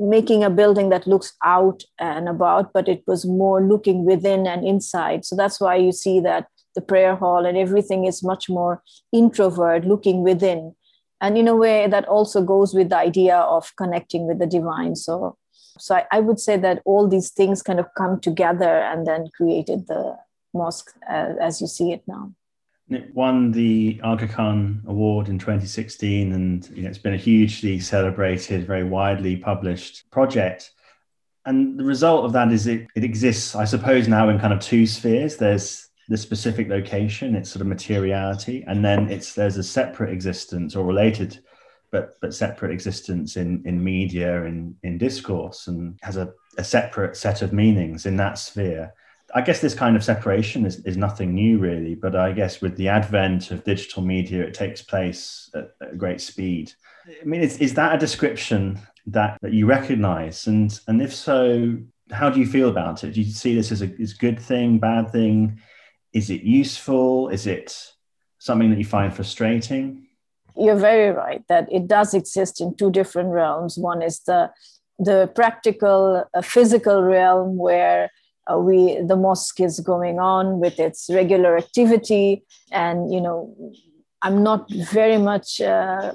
making 0.00 0.44
a 0.44 0.50
building 0.50 0.90
that 0.90 1.06
looks 1.06 1.32
out 1.44 1.82
and 1.98 2.28
about, 2.28 2.72
but 2.72 2.88
it 2.88 3.02
was 3.06 3.24
more 3.24 3.62
looking 3.62 4.04
within 4.04 4.46
and 4.46 4.66
inside. 4.66 5.24
So 5.24 5.34
that's 5.36 5.60
why 5.60 5.76
you 5.76 5.92
see 5.92 6.20
that 6.20 6.46
the 6.78 6.86
prayer 6.92 7.16
hall 7.16 7.44
and 7.44 7.58
everything 7.58 8.04
is 8.04 8.22
much 8.22 8.48
more 8.48 8.82
introvert 9.12 9.84
looking 9.84 10.22
within 10.22 10.74
and 11.20 11.36
in 11.36 11.48
a 11.48 11.56
way 11.56 11.88
that 11.88 12.06
also 12.16 12.42
goes 12.42 12.72
with 12.72 12.88
the 12.90 12.96
idea 12.96 13.36
of 13.36 13.74
connecting 13.76 14.26
with 14.26 14.38
the 14.38 14.46
divine 14.46 14.94
so 14.94 15.36
so 15.80 15.94
I, 15.96 16.04
I 16.12 16.20
would 16.20 16.40
say 16.40 16.56
that 16.56 16.82
all 16.84 17.08
these 17.08 17.30
things 17.30 17.62
kind 17.62 17.80
of 17.80 17.86
come 17.96 18.20
together 18.20 18.78
and 18.90 19.06
then 19.06 19.28
created 19.36 19.86
the 19.88 20.16
mosque 20.54 20.92
uh, 21.10 21.34
as 21.40 21.60
you 21.60 21.66
see 21.66 21.92
it 21.92 22.02
now 22.06 22.32
it 22.90 23.14
won 23.14 23.52
the 23.52 24.00
Aga 24.02 24.28
Khan 24.28 24.82
Award 24.86 25.28
in 25.28 25.38
2016, 25.38 26.32
and 26.32 26.66
you 26.74 26.82
know, 26.82 26.88
it's 26.88 26.98
been 26.98 27.12
a 27.12 27.18
hugely 27.18 27.78
celebrated, 27.80 28.66
very 28.66 28.84
widely 28.84 29.36
published 29.36 30.10
project. 30.10 30.70
And 31.44 31.78
the 31.78 31.84
result 31.84 32.24
of 32.24 32.32
that 32.32 32.50
is 32.50 32.66
it, 32.66 32.86
it 32.94 33.04
exists, 33.04 33.54
I 33.54 33.64
suppose, 33.64 34.08
now 34.08 34.28
in 34.28 34.38
kind 34.38 34.52
of 34.52 34.60
two 34.60 34.86
spheres. 34.86 35.36
There's 35.36 35.87
the 36.08 36.16
specific 36.16 36.68
location, 36.68 37.34
its 37.34 37.50
sort 37.50 37.60
of 37.60 37.66
materiality, 37.66 38.64
and 38.66 38.84
then 38.84 39.10
it's 39.10 39.34
there's 39.34 39.58
a 39.58 39.62
separate 39.62 40.12
existence 40.12 40.74
or 40.74 40.84
related, 40.84 41.40
but 41.90 42.18
but 42.20 42.34
separate 42.34 42.72
existence 42.72 43.36
in 43.36 43.62
in 43.66 43.82
media 43.82 44.44
in 44.44 44.74
in 44.82 44.98
discourse, 44.98 45.66
and 45.66 45.98
has 46.02 46.16
a 46.16 46.32
a 46.58 46.64
separate 46.64 47.16
set 47.16 47.42
of 47.42 47.52
meanings 47.52 48.04
in 48.04 48.16
that 48.16 48.38
sphere. 48.38 48.92
I 49.34 49.42
guess 49.42 49.60
this 49.60 49.74
kind 49.74 49.94
of 49.94 50.02
separation 50.02 50.64
is, 50.64 50.84
is 50.86 50.96
nothing 50.96 51.34
new, 51.34 51.58
really. 51.58 51.94
But 51.94 52.16
I 52.16 52.32
guess 52.32 52.60
with 52.60 52.76
the 52.76 52.88
advent 52.88 53.50
of 53.50 53.62
digital 53.62 54.02
media, 54.02 54.42
it 54.42 54.54
takes 54.54 54.82
place 54.82 55.50
at, 55.54 55.70
at 55.82 55.98
great 55.98 56.20
speed. 56.20 56.72
I 57.20 57.24
mean, 57.24 57.42
is, 57.42 57.58
is 57.58 57.74
that 57.74 57.94
a 57.94 57.98
description 57.98 58.78
that, 59.06 59.38
that 59.42 59.52
you 59.52 59.66
recognize? 59.66 60.46
And, 60.46 60.78
and 60.88 61.02
if 61.02 61.14
so, 61.14 61.76
how 62.10 62.30
do 62.30 62.40
you 62.40 62.46
feel 62.46 62.70
about 62.70 63.04
it? 63.04 63.12
Do 63.12 63.20
you 63.20 63.30
see 63.30 63.54
this 63.54 63.70
as 63.70 63.82
a, 63.82 63.90
as 64.00 64.14
good 64.14 64.40
thing, 64.40 64.78
bad 64.78 65.12
thing? 65.12 65.60
Is 66.18 66.30
it 66.30 66.42
useful? 66.42 67.28
Is 67.36 67.46
it 67.46 67.68
something 68.38 68.70
that 68.70 68.78
you 68.78 68.88
find 68.96 69.14
frustrating? 69.14 69.84
You're 70.56 70.82
very 70.90 71.10
right 71.24 71.42
that 71.48 71.64
it 71.78 71.84
does 71.86 72.10
exist 72.20 72.60
in 72.60 72.74
two 72.74 72.90
different 72.90 73.30
realms. 73.40 73.78
One 73.78 74.02
is 74.02 74.16
the 74.30 74.50
the 75.08 75.30
practical, 75.40 76.24
uh, 76.34 76.42
physical 76.42 77.02
realm 77.02 77.56
where 77.56 78.10
uh, 78.50 78.58
we 78.58 78.78
the 79.10 79.18
mosque 79.26 79.60
is 79.60 79.78
going 79.92 80.18
on 80.18 80.44
with 80.58 80.76
its 80.88 81.00
regular 81.20 81.56
activity, 81.64 82.42
and 82.72 82.96
you 83.14 83.20
know, 83.20 83.38
I'm 84.22 84.42
not 84.42 84.68
very 84.98 85.18
much 85.18 85.60
uh, 85.60 86.14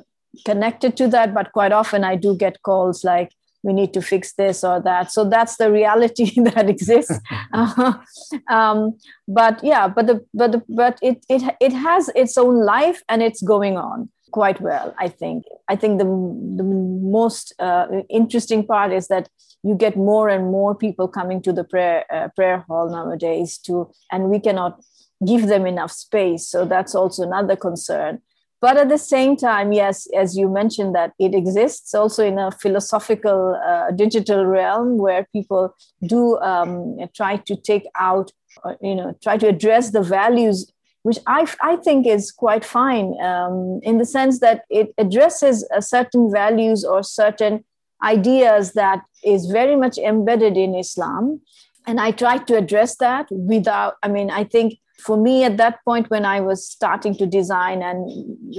connected 0.50 0.98
to 0.98 1.08
that, 1.16 1.34
but 1.34 1.54
quite 1.54 1.72
often 1.72 2.04
I 2.04 2.16
do 2.18 2.36
get 2.36 2.62
calls 2.64 3.04
like, 3.04 3.32
we 3.64 3.74
need 3.74 3.94
to 3.94 4.02
fix 4.02 4.34
this 4.34 4.64
or 4.64 4.82
that. 4.82 5.12
So 5.12 5.28
that's 5.28 5.58
the 5.58 5.72
reality 5.72 6.40
that 6.42 6.70
exists. 6.70 7.18
Uh, 7.54 7.94
um, 8.50 8.98
but 9.28 9.64
yeah 9.64 9.88
but 9.88 10.08
the 10.08 10.26
but 10.34 10.52
the, 10.52 10.62
but 10.68 11.00
it, 11.02 11.26
it 11.30 11.56
it 11.62 11.74
has 11.74 12.10
its 12.16 12.38
own 12.38 12.66
life 12.66 13.02
and 13.08 13.24
it's 13.24 13.42
going 13.42 13.78
on 13.78 14.10
quite 14.32 14.60
well 14.60 14.94
i 15.00 15.08
think. 15.08 15.46
I 15.70 15.76
think 15.76 16.00
the, 16.00 16.06
the 16.06 16.64
most 16.64 17.54
uh, 17.60 17.88
interesting 18.10 18.66
part 18.66 18.92
is 18.92 19.08
that 19.08 19.30
you 19.64 19.76
get 19.76 19.96
more 19.96 20.28
and 20.28 20.46
more 20.46 20.76
people 20.76 21.08
coming 21.08 21.42
to 21.44 21.54
the 21.54 21.64
prayer 21.64 22.04
uh, 22.12 22.28
prayer 22.36 22.66
hall 22.68 22.90
nowadays 22.90 23.58
to 23.60 23.90
and 24.12 24.30
we 24.30 24.40
cannot 24.40 24.82
give 25.26 25.48
them 25.48 25.66
enough 25.66 25.92
space. 25.92 26.48
So 26.48 26.66
that's 26.66 26.96
also 26.96 27.24
another 27.24 27.56
concern 27.56 28.22
but 28.64 28.78
at 28.78 28.90
the 28.90 28.98
same 28.98 29.36
time 29.36 29.74
yes 29.74 30.08
as 30.24 30.38
you 30.40 30.48
mentioned 30.50 30.96
that 30.96 31.12
it 31.20 31.36
exists 31.42 31.94
also 31.94 32.26
in 32.32 32.38
a 32.40 32.52
philosophical 32.64 33.40
uh, 33.70 33.92
digital 34.04 34.46
realm 34.46 34.98
where 34.98 35.28
people 35.34 35.76
do 36.14 36.38
um, 36.52 36.98
try 37.20 37.36
to 37.50 37.56
take 37.72 37.86
out 38.10 38.32
uh, 38.64 38.76
you 38.82 38.96
know 38.96 39.10
try 39.26 39.36
to 39.38 39.48
address 39.48 39.92
the 39.92 40.06
values 40.20 40.72
which 41.04 41.20
I, 41.28 41.46
I 41.62 41.76
think 41.76 42.08
is 42.08 42.32
quite 42.32 42.64
fine 42.66 43.14
um, 43.22 43.82
in 43.84 43.98
the 43.98 44.06
sense 44.06 44.40
that 44.40 44.64
it 44.70 44.94
addresses 44.98 45.68
certain 45.82 46.32
values 46.32 46.86
or 46.86 47.04
certain 47.04 47.66
ideas 48.04 48.74
that 48.74 49.02
is 49.24 49.46
very 49.48 49.76
much 49.76 49.98
embedded 49.98 50.58
in 50.58 50.76
Islam. 50.76 51.42
And 51.86 52.00
I 52.00 52.12
try 52.12 52.38
to 52.38 52.58
address 52.58 52.96
that 52.98 53.28
without, 53.32 53.96
I 54.02 54.08
mean, 54.08 54.30
I 54.30 54.46
think 54.46 54.80
for 55.00 55.18
me 55.18 55.44
at 55.44 55.58
that 55.58 55.80
point 55.84 56.10
when 56.10 56.26
I 56.26 56.40
was 56.40 56.68
starting 56.68 57.16
to 57.18 57.26
design 57.26 57.82
and 57.82 58.10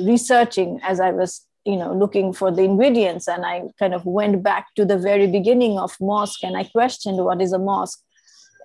researching 0.06 0.80
as 0.82 1.00
I 1.00 1.10
was, 1.10 1.46
you 1.64 1.76
know, 1.76 1.92
looking 1.92 2.32
for 2.32 2.50
the 2.50 2.62
ingredients, 2.62 3.28
and 3.28 3.44
I 3.44 3.62
kind 3.78 3.94
of 3.94 4.04
went 4.04 4.42
back 4.42 4.74
to 4.76 4.84
the 4.84 4.98
very 4.98 5.26
beginning 5.26 5.78
of 5.78 5.96
mosque 6.00 6.42
and 6.42 6.56
I 6.56 6.64
questioned 6.64 7.24
what 7.24 7.40
is 7.40 7.52
a 7.52 7.58
mosque. 7.58 8.00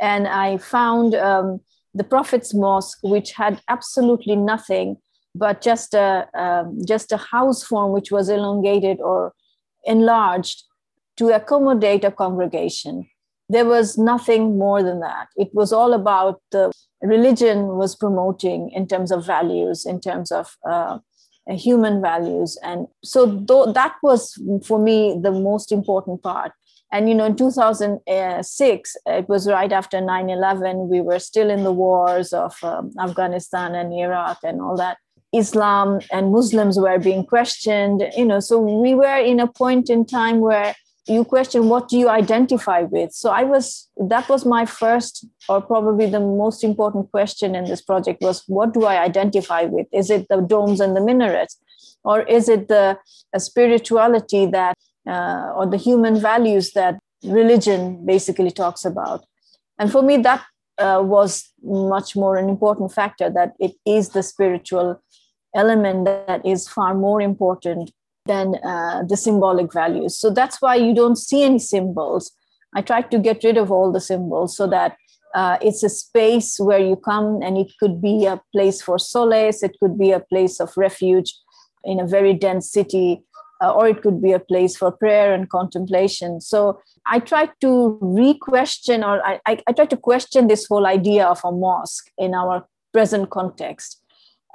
And 0.02 0.28
I 0.28 0.58
found 0.58 1.16
um, 1.16 1.60
the 1.94 2.04
Prophet's 2.04 2.54
Mosque, 2.54 3.00
which 3.02 3.34
had 3.34 3.62
absolutely 3.68 4.36
nothing 4.36 4.98
but 5.36 5.62
just 5.62 5.94
a 5.94 6.28
um, 6.34 6.80
just 6.86 7.12
a 7.12 7.18
house 7.18 7.64
form 7.64 7.92
which 7.92 8.12
was 8.12 8.30
elongated 8.30 9.00
or 9.00 9.34
enlarged 9.86 10.64
to 11.18 11.30
accommodate 11.30 12.04
a 12.04 12.12
congregation. 12.12 13.08
There 13.50 13.66
was 13.66 13.98
nothing 13.98 14.58
more 14.58 14.84
than 14.84 15.00
that. 15.00 15.28
It 15.36 15.50
was 15.54 15.74
all 15.74 15.94
about 15.94 16.42
the 16.52 16.72
religion 17.02 17.78
was 17.78 17.96
promoting 17.96 18.70
in 18.72 18.88
terms 18.88 19.12
of 19.12 19.26
values, 19.26 19.86
in 19.86 20.00
terms 20.00 20.32
of 20.32 20.56
uh, 20.70 21.00
human 21.48 22.02
values, 22.02 22.58
and 22.64 22.88
so 23.04 23.26
th- 23.26 23.74
that 23.74 23.96
was 24.04 24.40
for 24.64 24.78
me 24.78 25.20
the 25.20 25.32
most 25.32 25.72
important 25.72 26.22
part. 26.22 26.52
And 26.92 27.08
you 27.08 27.16
know 27.16 27.26
in 27.26 27.36
2006 27.36 28.98
it 29.06 29.30
was 29.30 29.48
right 29.48 29.72
after 29.72 29.98
9-11 29.98 30.88
we 30.88 31.02
were 31.02 31.20
still 31.20 31.50
in 31.50 31.64
the 31.64 31.72
wars 31.72 32.34
of 32.34 32.56
um, 32.64 32.92
afghanistan 33.00 33.76
and 33.76 33.94
iraq 33.94 34.40
and 34.44 34.60
all 34.62 34.76
that. 34.78 34.98
Islam 35.32 36.00
and 36.12 36.32
muslims 36.32 36.80
were 36.80 36.98
being 36.98 37.24
questioned 37.24 38.02
you 38.18 38.26
know 38.26 38.40
so 38.40 38.58
we 38.58 38.96
were 38.96 39.18
in 39.18 39.40
a 39.40 39.46
point 39.46 39.88
in 39.88 40.04
time 40.04 40.40
where 40.40 40.74
you 41.10 41.24
question 41.24 41.70
what 41.70 41.90
do 41.90 41.98
you 41.98 42.10
identify 42.10 42.82
with. 42.82 43.12
So 43.14 43.32
i 43.32 43.44
was 43.44 43.90
that 44.10 44.30
was 44.30 44.46
my 44.46 44.66
first 44.66 45.26
or 45.48 45.62
probably 45.62 46.06
the 46.06 46.20
most 46.20 46.64
important 46.64 47.12
question 47.12 47.56
in 47.56 47.66
this 47.66 47.82
project 47.82 48.22
was 48.22 48.44
what 48.48 48.74
do 48.74 48.86
i 48.86 49.02
identify 49.04 49.64
with? 49.64 49.88
Is 49.92 50.10
it 50.10 50.28
the 50.30 50.42
domes 50.42 50.80
and 50.80 50.96
the 50.96 51.02
minarets? 51.02 51.58
Or 52.04 52.22
is 52.22 52.48
it 52.48 52.70
the 52.70 52.98
spirituality 53.38 54.46
that 54.46 54.78
uh, 55.08 55.52
or 55.56 55.66
the 55.66 55.78
human 55.78 56.20
values 56.20 56.72
that 56.74 57.00
religion 57.24 58.06
basically 58.06 58.52
talks 58.52 58.86
about. 58.86 59.26
And 59.78 59.92
for 59.92 60.02
me, 60.02 60.18
that 60.18 60.44
uh, 60.78 61.02
was 61.04 61.52
much 61.62 62.16
more 62.16 62.38
an 62.38 62.50
important 62.50 62.94
factor 62.94 63.30
that 63.30 63.54
it 63.60 63.74
is 63.86 64.10
the 64.10 64.24
spiritual 64.24 65.02
element 65.56 66.06
that 66.06 66.46
is 66.46 66.68
far 66.68 66.94
more 66.94 67.22
important 67.22 67.92
than 68.30 68.56
uh, 68.64 69.04
the 69.12 69.18
symbolic 69.18 69.74
values. 69.74 70.14
So 70.22 70.30
that's 70.40 70.62
why 70.62 70.76
you 70.76 70.94
don't 70.94 71.18
see 71.18 71.42
any 71.44 71.60
symbols. 71.60 72.32
I 72.78 72.82
tried 72.82 73.10
to 73.12 73.20
get 73.28 73.44
rid 73.44 73.58
of 73.58 73.72
all 73.72 73.92
the 73.92 74.06
symbols 74.12 74.56
so 74.56 74.68
that 74.68 74.96
uh, 75.36 75.58
it's 75.62 75.84
a 75.84 75.90
space 75.90 76.60
where 76.60 76.84
you 76.90 76.96
come 76.96 77.42
and 77.46 77.58
it 77.58 77.72
could 77.80 78.02
be 78.02 78.26
a 78.26 78.42
place 78.54 78.82
for 78.82 78.98
solace, 79.00 79.64
it 79.64 79.76
could 79.80 79.98
be 79.98 80.12
a 80.12 80.20
place 80.32 80.60
of 80.60 80.70
refuge 80.78 81.34
in 81.84 82.00
a 82.00 82.08
very 82.08 82.34
dense 82.34 82.72
city 82.72 83.24
uh, 83.62 83.74
or 83.74 83.88
it 83.88 84.02
could 84.02 84.22
be 84.22 84.32
a 84.32 84.40
place 84.40 84.78
for 84.78 84.92
prayer 84.92 85.34
and 85.34 85.50
contemplation. 85.50 86.40
So 86.42 86.80
I 87.06 87.20
try 87.20 87.50
to 87.62 87.98
re-question, 88.02 89.04
or 89.04 89.26
I, 89.26 89.40
I, 89.46 89.62
I 89.68 89.72
try 89.74 89.86
to 89.86 89.98
question 89.98 90.48
this 90.48 90.66
whole 90.68 90.86
idea 90.86 91.26
of 91.26 91.42
a 91.44 91.52
mosque 91.52 92.10
in 92.18 92.34
our 92.34 92.68
present 92.94 93.30
context. 93.30 94.02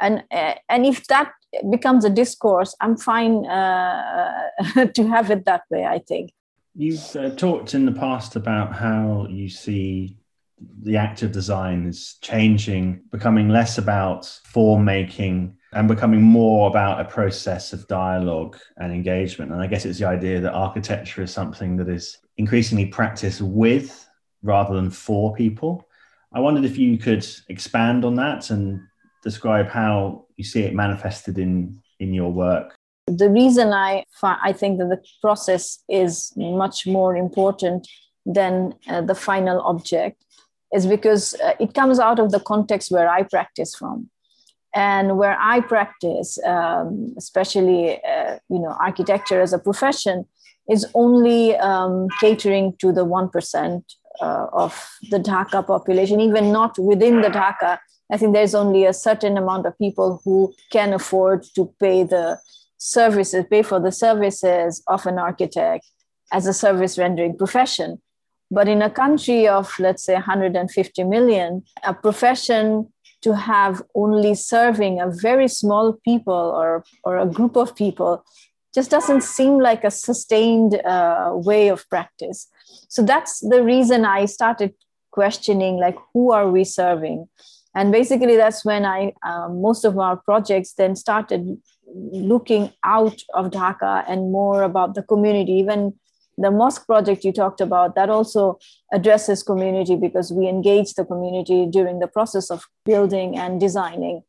And, 0.00 0.24
uh, 0.30 0.54
and 0.68 0.86
if 0.86 1.06
that 1.06 1.32
becomes 1.70 2.04
a 2.04 2.10
discourse, 2.10 2.74
I'm 2.80 2.96
fine 2.96 3.46
uh, 3.46 4.50
to 4.94 5.08
have 5.08 5.30
it 5.30 5.44
that 5.44 5.62
way, 5.70 5.84
I 5.84 5.98
think. 5.98 6.32
You've 6.74 7.14
uh, 7.14 7.30
talked 7.30 7.74
in 7.74 7.86
the 7.86 7.92
past 7.92 8.36
about 8.36 8.74
how 8.74 9.26
you 9.30 9.48
see 9.48 10.16
the 10.82 10.96
act 10.96 11.22
of 11.22 11.32
design 11.32 11.86
is 11.86 12.16
changing, 12.20 13.02
becoming 13.10 13.48
less 13.48 13.78
about 13.78 14.26
form 14.44 14.84
making 14.84 15.56
and 15.72 15.88
becoming 15.88 16.22
more 16.22 16.68
about 16.68 17.00
a 17.00 17.04
process 17.04 17.72
of 17.72 17.86
dialogue 17.88 18.56
and 18.76 18.92
engagement. 18.92 19.52
And 19.52 19.60
I 19.60 19.66
guess 19.66 19.84
it's 19.84 19.98
the 19.98 20.06
idea 20.06 20.40
that 20.40 20.52
architecture 20.52 21.22
is 21.22 21.32
something 21.32 21.76
that 21.76 21.88
is 21.88 22.18
increasingly 22.36 22.86
practiced 22.86 23.40
with 23.40 24.08
rather 24.42 24.74
than 24.74 24.90
for 24.90 25.34
people. 25.34 25.88
I 26.32 26.40
wondered 26.40 26.64
if 26.64 26.78
you 26.78 26.98
could 26.98 27.26
expand 27.48 28.04
on 28.04 28.14
that 28.16 28.50
and 28.50 28.80
describe 29.24 29.68
how 29.68 30.26
you 30.36 30.44
see 30.44 30.62
it 30.62 30.74
manifested 30.74 31.38
in, 31.38 31.80
in 31.98 32.14
your 32.14 32.30
work. 32.30 32.76
The 33.06 33.28
reason 33.28 33.72
I, 33.72 34.04
I 34.22 34.52
think 34.52 34.78
that 34.78 34.88
the 34.88 35.02
process 35.20 35.82
is 35.88 36.32
much 36.36 36.86
more 36.86 37.16
important 37.16 37.88
than 38.24 38.74
uh, 38.88 39.00
the 39.00 39.14
final 39.14 39.60
object 39.62 40.24
is 40.72 40.86
because 40.86 41.34
uh, 41.34 41.54
it 41.60 41.74
comes 41.74 41.98
out 41.98 42.18
of 42.18 42.30
the 42.30 42.40
context 42.40 42.90
where 42.90 43.08
I 43.08 43.22
practice 43.24 43.74
from 43.74 44.10
and 44.74 45.16
where 45.16 45.36
i 45.40 45.60
practice 45.60 46.38
um, 46.44 47.14
especially 47.16 48.02
uh, 48.04 48.36
you 48.50 48.58
know 48.58 48.74
architecture 48.80 49.40
as 49.40 49.52
a 49.52 49.58
profession 49.58 50.24
is 50.68 50.86
only 50.94 51.54
um, 51.56 52.08
catering 52.20 52.74
to 52.78 52.90
the 52.90 53.04
1% 53.04 53.82
uh, 54.20 54.46
of 54.52 54.88
the 55.10 55.18
dhaka 55.18 55.66
population 55.66 56.20
even 56.20 56.50
not 56.52 56.78
within 56.78 57.20
the 57.20 57.28
dhaka 57.28 57.78
i 58.12 58.16
think 58.16 58.32
there's 58.32 58.54
only 58.54 58.84
a 58.84 58.92
certain 58.92 59.36
amount 59.36 59.66
of 59.66 59.78
people 59.78 60.20
who 60.24 60.52
can 60.70 60.92
afford 60.92 61.44
to 61.54 61.72
pay 61.80 62.02
the 62.02 62.38
services 62.78 63.44
pay 63.50 63.62
for 63.62 63.80
the 63.80 63.92
services 63.92 64.82
of 64.88 65.06
an 65.06 65.18
architect 65.18 65.86
as 66.32 66.46
a 66.46 66.52
service 66.52 66.98
rendering 66.98 67.36
profession 67.36 68.00
but 68.50 68.68
in 68.68 68.82
a 68.82 68.90
country 68.90 69.48
of 69.48 69.72
let's 69.78 70.04
say 70.04 70.14
150 70.14 71.04
million 71.04 71.62
a 71.84 71.94
profession 71.94 72.86
to 73.24 73.34
have 73.34 73.82
only 73.94 74.34
serving 74.34 75.00
a 75.00 75.08
very 75.10 75.48
small 75.48 75.94
people 76.04 76.34
or, 76.34 76.84
or 77.04 77.16
a 77.16 77.26
group 77.26 77.56
of 77.56 77.74
people 77.74 78.22
just 78.74 78.90
doesn't 78.90 79.22
seem 79.22 79.58
like 79.58 79.82
a 79.82 79.90
sustained 79.90 80.74
uh, 80.84 81.30
way 81.32 81.68
of 81.68 81.88
practice. 81.88 82.48
So 82.88 83.02
that's 83.02 83.40
the 83.40 83.62
reason 83.62 84.04
I 84.04 84.26
started 84.26 84.74
questioning 85.10 85.78
like, 85.78 85.96
who 86.12 86.32
are 86.32 86.50
we 86.50 86.64
serving? 86.64 87.28
And 87.74 87.90
basically, 87.90 88.36
that's 88.36 88.64
when 88.64 88.84
I, 88.84 89.12
um, 89.26 89.60
most 89.60 89.84
of 89.84 89.98
our 89.98 90.16
projects 90.16 90.74
then 90.74 90.94
started 90.94 91.60
looking 91.86 92.72
out 92.84 93.20
of 93.34 93.50
Dhaka 93.50 94.04
and 94.08 94.30
more 94.30 94.62
about 94.62 94.94
the 94.94 95.02
community, 95.02 95.52
even 95.52 95.94
the 96.38 96.50
mosque 96.50 96.86
project 96.86 97.24
you 97.24 97.32
talked 97.32 97.60
about 97.60 97.94
that 97.94 98.10
also 98.10 98.58
addresses 98.92 99.42
community 99.42 99.96
because 99.96 100.32
we 100.32 100.48
engage 100.48 100.94
the 100.94 101.04
community 101.04 101.66
during 101.66 102.00
the 102.00 102.08
process 102.08 102.50
of 102.50 102.64
building 102.84 103.38
and 103.38 103.60
designing. 103.60 104.22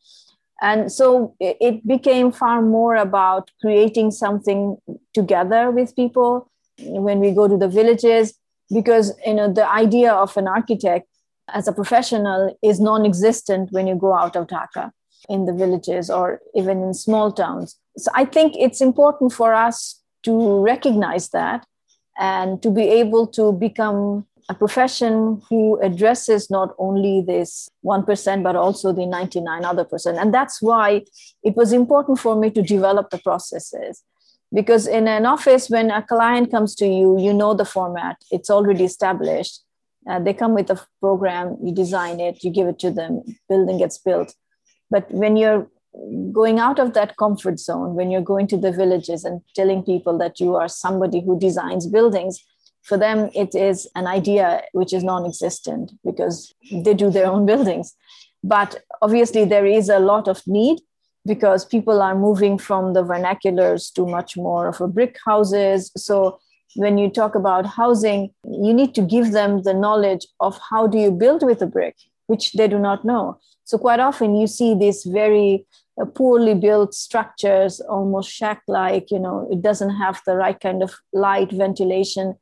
And 0.62 0.92
so 0.92 1.36
it 1.40 1.86
became 1.86 2.32
far 2.32 2.62
more 2.62 2.96
about 2.96 3.52
creating 3.62 4.12
something 4.12 4.78
together 5.14 5.72
with 5.72 5.96
people 5.96 6.50
when 6.80 7.20
we 7.20 7.32
go 7.32 7.48
to 7.48 7.58
the 7.58 7.68
villages 7.68 8.34
because 8.74 9.14
you 9.26 9.34
know 9.34 9.52
the 9.52 9.70
idea 9.70 10.14
of 10.14 10.36
an 10.38 10.48
architect 10.48 11.08
as 11.50 11.68
a 11.68 11.74
professional 11.74 12.58
is 12.64 12.80
non-existent 12.80 13.72
when 13.72 13.88
you 13.88 13.96
go 13.96 14.14
out 14.14 14.36
of 14.36 14.48
dhaka 14.48 14.92
in 15.30 15.46
the 15.46 15.54
villages 15.54 16.10
or 16.10 16.40
even 16.54 16.82
in 16.84 16.94
small 16.94 17.32
towns. 17.32 17.78
So 17.98 18.12
i 18.14 18.26
think 18.26 18.54
it's 18.58 18.82
important 18.82 19.34
for 19.34 19.54
us 19.54 20.02
to 20.24 20.62
recognize 20.62 21.30
that 21.30 21.66
and 22.18 22.62
to 22.64 22.70
be 22.72 22.84
able 22.84 23.28
to 23.28 23.52
become 23.52 24.26
a 24.50 24.54
profession 24.54 25.42
who 25.50 25.80
addresses 25.82 26.50
not 26.50 26.76
only 26.78 27.22
this 27.22 27.70
1% 27.84 28.44
but 28.44 28.56
also 28.56 28.94
the 28.94 29.06
99 29.06 29.66
other 29.66 29.84
percent. 29.84 30.18
And 30.20 30.34
that's 30.34 30.62
why 30.62 31.04
it 31.44 31.56
was 31.56 31.74
important 31.74 32.20
for 32.20 32.36
me 32.36 32.52
to 32.52 32.62
develop 32.62 33.10
the 33.10 33.18
processes. 33.18 34.04
Because 34.54 34.86
in 34.86 35.08
an 35.08 35.26
office 35.26 35.70
when 35.70 35.90
a 35.90 36.04
client 36.04 36.52
comes 36.52 36.76
to 36.76 36.86
you 36.86 37.20
you 37.20 37.34
know 37.34 37.54
the 37.54 37.66
format 37.66 38.18
it's 38.32 38.50
already 38.50 38.84
established 38.84 39.65
uh, 40.10 40.20
they 40.20 40.34
come 40.34 40.54
with 40.54 40.70
a 40.70 40.80
program 41.00 41.58
you 41.64 41.74
design 41.74 42.20
it 42.20 42.44
you 42.44 42.52
give 42.52 42.68
it 42.68 42.80
to 42.80 42.92
them 42.92 43.24
building 43.50 43.78
gets 43.78 43.98
built. 43.98 44.34
But 44.90 45.10
when 45.12 45.36
you're 45.36 45.68
going 46.32 46.60
out 46.60 46.80
of 46.80 46.94
that 46.94 47.18
comfort 47.18 47.60
zone 47.60 47.96
when 47.96 48.12
you're 48.12 48.30
going 48.34 48.48
to 48.48 48.58
the 48.58 48.72
villages 48.72 49.24
and 49.24 49.42
telling 49.56 49.84
people 49.84 50.18
that 50.18 50.40
you 50.40 50.56
are 50.56 50.68
somebody 50.68 51.22
who 51.22 51.40
designs 51.40 51.88
buildings 51.88 52.44
for 52.84 52.98
them 52.98 53.30
it 53.34 53.56
is 53.56 53.88
an 53.96 54.06
idea 54.06 54.62
which 54.74 54.94
is 54.94 55.04
non-existent 55.04 55.94
because 56.04 56.54
they 56.72 56.94
do 56.94 57.10
their 57.10 57.26
own 57.26 57.46
buildings. 57.52 57.96
But 58.44 58.84
obviously 59.02 59.46
there 59.46 59.66
is 59.66 59.90
a 59.90 60.00
lot 60.00 60.28
of 60.28 60.46
need 60.46 60.80
because 61.26 61.66
people 61.66 62.02
are 62.02 62.16
moving 62.16 62.58
from 62.58 62.94
the 62.94 63.04
vernaculars 63.04 63.92
to 63.94 64.06
much 64.06 64.38
more 64.38 64.68
of 64.68 64.80
a 64.80 64.88
brick 64.88 65.18
houses. 65.26 65.92
So 65.98 66.40
when 66.76 66.98
you 66.98 67.10
talk 67.10 67.36
about 67.36 67.66
housing 67.66 68.30
you 68.46 68.74
need 68.74 68.94
to 68.94 69.02
give 69.02 69.32
them 69.32 69.64
the 69.64 69.74
knowledge 69.74 70.28
of 70.40 70.60
how 70.70 70.88
do 70.88 70.98
you 70.98 71.12
build 71.12 71.44
with 71.44 71.62
a 71.62 71.66
brick 71.66 71.96
which 72.28 72.54
they 72.54 72.68
do 72.68 72.80
not 72.80 73.06
know. 73.06 73.40
So 73.66 73.78
quite 73.78 74.00
often 74.00 74.36
you 74.36 74.48
see 74.48 74.76
these 74.76 75.04
very 75.04 75.66
uh, 76.02 76.06
poorly 76.06 76.56
built 76.56 76.94
structures 76.94 77.80
almost 77.82 78.32
shack 78.32 78.62
like 78.68 79.12
you 79.12 79.20
know 79.20 79.48
it 79.52 79.62
doesn't 79.62 79.96
have 79.96 80.22
the 80.26 80.36
right 80.36 80.60
kind 80.60 80.84
of 80.84 80.96
light 81.14 81.52
ventilation. 81.52 82.36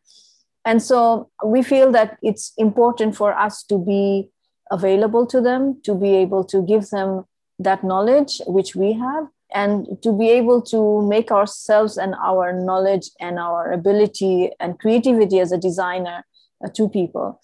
And 0.66 0.82
so 0.82 1.30
we 1.44 1.62
feel 1.62 1.92
that 1.92 2.18
it's 2.22 2.54
important 2.58 3.18
for 3.18 3.38
us 3.38 3.64
to 3.64 3.78
be 3.78 4.30
available 4.72 5.26
to 5.28 5.42
them, 5.42 5.82
to 5.84 5.94
be 5.94 6.16
able 6.16 6.46
to 6.46 6.62
give 6.62 6.90
them 6.90 7.26
that 7.60 7.84
knowledge 7.84 8.42
which 8.48 8.76
we 8.76 8.94
have, 8.94 9.28
and 9.54 9.88
to 10.02 10.12
be 10.12 10.30
able 10.30 10.62
to 10.62 11.02
make 11.08 11.32
ourselves 11.32 11.98
and 11.98 12.16
our 12.24 12.54
knowledge 12.54 13.10
and 13.20 13.40
our 13.40 13.72
ability 13.72 14.52
and 14.60 14.80
creativity 14.80 15.40
as 15.40 15.52
a 15.52 15.58
designer 15.58 16.26
uh, 16.64 16.70
to 16.70 16.90
people. 16.90 17.40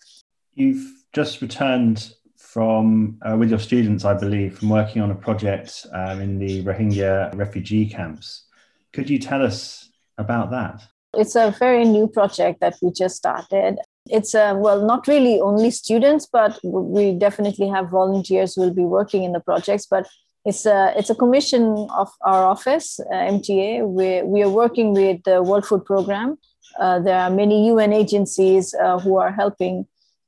You've 0.54 0.86
just 1.14 1.42
returned 1.42 2.14
from 2.38 3.20
uh, 3.22 3.36
with 3.38 3.50
your 3.50 3.60
students, 3.60 4.06
I 4.06 4.16
believe, 4.16 4.58
from 4.58 4.70
working 4.70 5.02
on 5.02 5.12
a 5.12 5.16
project 5.16 5.86
um, 5.94 6.20
in 6.20 6.40
the 6.40 6.64
Rohingya 6.64 7.38
refugee 7.38 7.88
camps. 7.88 8.46
Could 8.92 9.10
you 9.10 9.20
tell 9.20 9.44
us 9.44 9.90
about 10.18 10.50
that? 10.52 10.82
It's 11.14 11.36
a 11.36 11.56
very 11.58 11.86
new 11.86 12.08
project 12.08 12.60
that 12.62 12.76
we 12.82 12.92
just 12.92 13.16
started. 13.18 13.78
It's 14.08 14.34
a, 14.34 14.56
well, 14.56 14.86
not 14.86 15.08
really 15.08 15.40
only 15.40 15.70
students, 15.72 16.28
but 16.32 16.60
we 16.64 17.14
definitely 17.14 17.68
have 17.68 17.90
volunteers 17.90 18.56
who 18.56 18.62
will 18.62 18.74
be 18.74 18.84
working 18.84 19.24
in 19.24 19.32
the 19.32 19.40
projects. 19.40 19.86
But 19.86 20.08
it's 20.50 20.66
a, 20.66 20.94
it's 20.98 21.10
a 21.10 21.16
commission 21.16 21.88
of 21.96 22.10
our 22.22 22.44
office, 22.44 23.00
uh, 23.00 23.14
MTA. 23.14 23.88
We, 23.88 24.24
we 24.24 24.44
are 24.44 24.50
working 24.50 24.94
with 24.94 25.24
the 25.24 25.42
World 25.44 25.66
Food 25.66 25.86
Program. 25.86 26.38
Uh, 26.80 27.00
there 27.00 27.18
are 27.18 27.30
many 27.30 27.68
UN 27.68 27.94
agencies 27.94 28.74
uh, 28.74 29.00
who 29.00 29.18
are 29.18 29.32
helping, 29.32 29.86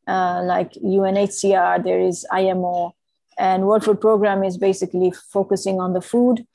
uh, 0.07 0.41
like 0.43 0.73
UNHCR, 0.73 1.83
there 1.83 1.99
is 1.99 2.25
IMO, 2.31 2.95
and 3.37 3.65
World 3.65 3.83
Food 3.83 3.99
Program 3.99 4.43
is 4.43 4.57
basically 4.57 5.11
focusing 5.11 5.79
on 5.79 5.93
the 5.93 6.01
food 6.01 6.45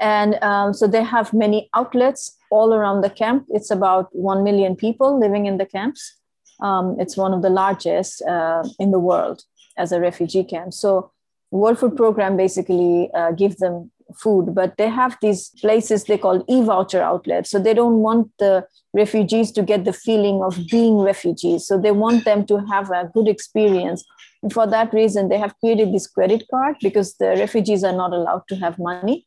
and 0.00 0.34
um, 0.42 0.74
so 0.74 0.86
they 0.86 1.02
have 1.02 1.32
many 1.32 1.70
outlets 1.74 2.36
all 2.50 2.74
around 2.74 3.00
the 3.00 3.10
camp. 3.10 3.46
It's 3.48 3.70
about 3.70 4.14
1 4.14 4.44
million 4.44 4.76
people 4.76 5.18
living 5.18 5.46
in 5.46 5.56
the 5.56 5.66
camps. 5.66 6.16
Um, 6.60 6.96
it's 7.00 7.16
one 7.16 7.32
of 7.32 7.42
the 7.42 7.50
largest 7.50 8.22
uh, 8.22 8.64
in 8.78 8.90
the 8.90 8.98
world 8.98 9.42
as 9.78 9.92
a 9.92 10.00
refugee 10.00 10.44
camp. 10.44 10.74
So 10.74 11.12
World 11.50 11.78
Food 11.78 11.96
Program 11.96 12.36
basically 12.36 13.10
uh, 13.14 13.32
give 13.32 13.56
them 13.58 13.90
food, 14.14 14.54
but 14.54 14.76
they 14.76 14.88
have 14.88 15.16
these 15.20 15.50
places 15.60 16.04
they 16.04 16.18
call 16.18 16.44
e-voucher 16.48 17.02
outlets. 17.02 17.50
So 17.50 17.58
they 17.58 17.74
don't 17.74 17.98
want 17.98 18.30
the 18.38 18.66
refugees 18.94 19.50
to 19.52 19.62
get 19.62 19.84
the 19.84 19.92
feeling 19.92 20.42
of 20.42 20.58
being 20.70 20.98
refugees. 20.98 21.66
So 21.66 21.78
they 21.78 21.90
want 21.90 22.24
them 22.24 22.46
to 22.46 22.58
have 22.66 22.90
a 22.90 23.10
good 23.12 23.28
experience. 23.28 24.04
And 24.42 24.52
for 24.52 24.66
that 24.66 24.92
reason, 24.92 25.28
they 25.28 25.38
have 25.38 25.58
created 25.58 25.92
this 25.92 26.06
credit 26.06 26.44
card 26.50 26.76
because 26.80 27.14
the 27.16 27.30
refugees 27.30 27.84
are 27.84 27.92
not 27.92 28.12
allowed 28.12 28.42
to 28.48 28.56
have 28.56 28.78
money. 28.78 29.26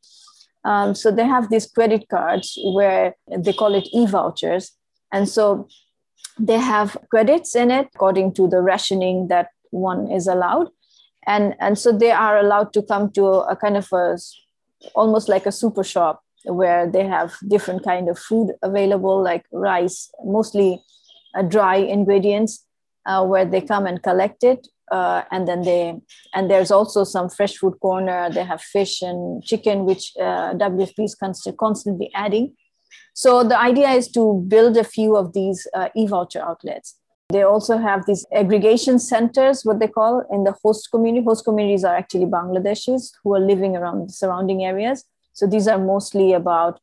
Um, 0.64 0.96
so 0.96 1.12
they 1.12 1.26
have 1.26 1.50
these 1.50 1.66
credit 1.66 2.10
cards 2.10 2.58
where 2.64 3.16
they 3.38 3.54
call 3.54 3.76
it 3.76 3.88
e-vouchers. 3.94 4.72
And 5.12 5.28
so 5.28 5.68
they 6.38 6.58
have 6.58 6.98
credits 7.10 7.56
in 7.56 7.72
it 7.72 7.90
according 7.96 8.34
to 8.36 8.48
the 8.48 8.62
rationing 8.62 9.28
that 9.28 9.50
one 9.72 10.12
is 10.12 10.28
allowed. 10.28 10.70
And, 11.30 11.56
and 11.60 11.78
so 11.78 11.92
they 11.92 12.10
are 12.10 12.40
allowed 12.40 12.74
to 12.74 12.82
come 12.82 13.12
to 13.12 13.26
a 13.26 13.56
kind 13.56 13.78
of 13.78 13.88
a 13.94 14.18
almost 14.96 15.30
like 15.30 15.46
a 15.46 15.52
super 15.52 15.84
shop 15.84 16.24
where 16.46 16.90
they 16.90 17.06
have 17.06 17.36
different 17.48 17.84
kind 17.84 18.10
of 18.10 18.18
food 18.18 18.54
available 18.64 19.22
like 19.22 19.46
rice 19.52 20.10
mostly 20.24 20.82
uh, 21.36 21.44
dry 21.44 21.76
ingredients 21.76 22.66
uh, 23.06 23.24
where 23.26 23.46
they 23.46 23.62
come 23.62 23.86
and 23.86 24.02
collect 24.02 24.44
it 24.44 24.68
uh, 24.92 25.22
and 25.32 25.48
then 25.48 25.62
they 25.62 25.96
and 26.34 26.50
there's 26.50 26.72
also 26.72 27.04
some 27.04 27.30
fresh 27.30 27.58
food 27.58 27.80
corner. 27.80 28.30
They 28.32 28.44
have 28.44 28.62
fish 28.62 29.02
and 29.02 29.44
chicken 29.44 29.86
which 29.86 30.14
uh, 30.20 30.54
wfp 30.54 31.04
is 31.04 31.16
const- 31.16 31.58
constantly 31.60 32.10
adding. 32.16 32.56
So 33.14 33.44
the 33.44 33.60
idea 33.60 33.90
is 33.92 34.10
to 34.14 34.44
build 34.48 34.78
a 34.78 34.84
few 34.84 35.16
of 35.16 35.34
these 35.34 35.68
uh, 35.76 35.90
e-voucher 35.96 36.42
outlets 36.42 36.98
they 37.30 37.44
also 37.44 37.78
have 37.78 38.06
these 38.06 38.26
aggregation 38.34 38.98
centers 38.98 39.64
what 39.64 39.80
they 39.80 39.88
call 39.88 40.24
in 40.32 40.44
the 40.44 40.56
host 40.64 40.90
community 40.92 41.24
host 41.24 41.46
communities 41.46 41.84
are 41.84 41.96
actually 41.96 42.26
bangladeshis 42.26 43.12
who 43.24 43.36
are 43.36 43.40
living 43.40 43.76
around 43.76 44.08
the 44.08 44.14
surrounding 44.14 44.64
areas 44.66 45.06
so 45.34 45.48
these 45.48 45.68
are 45.68 45.78
mostly 45.78 46.34
about 46.34 46.80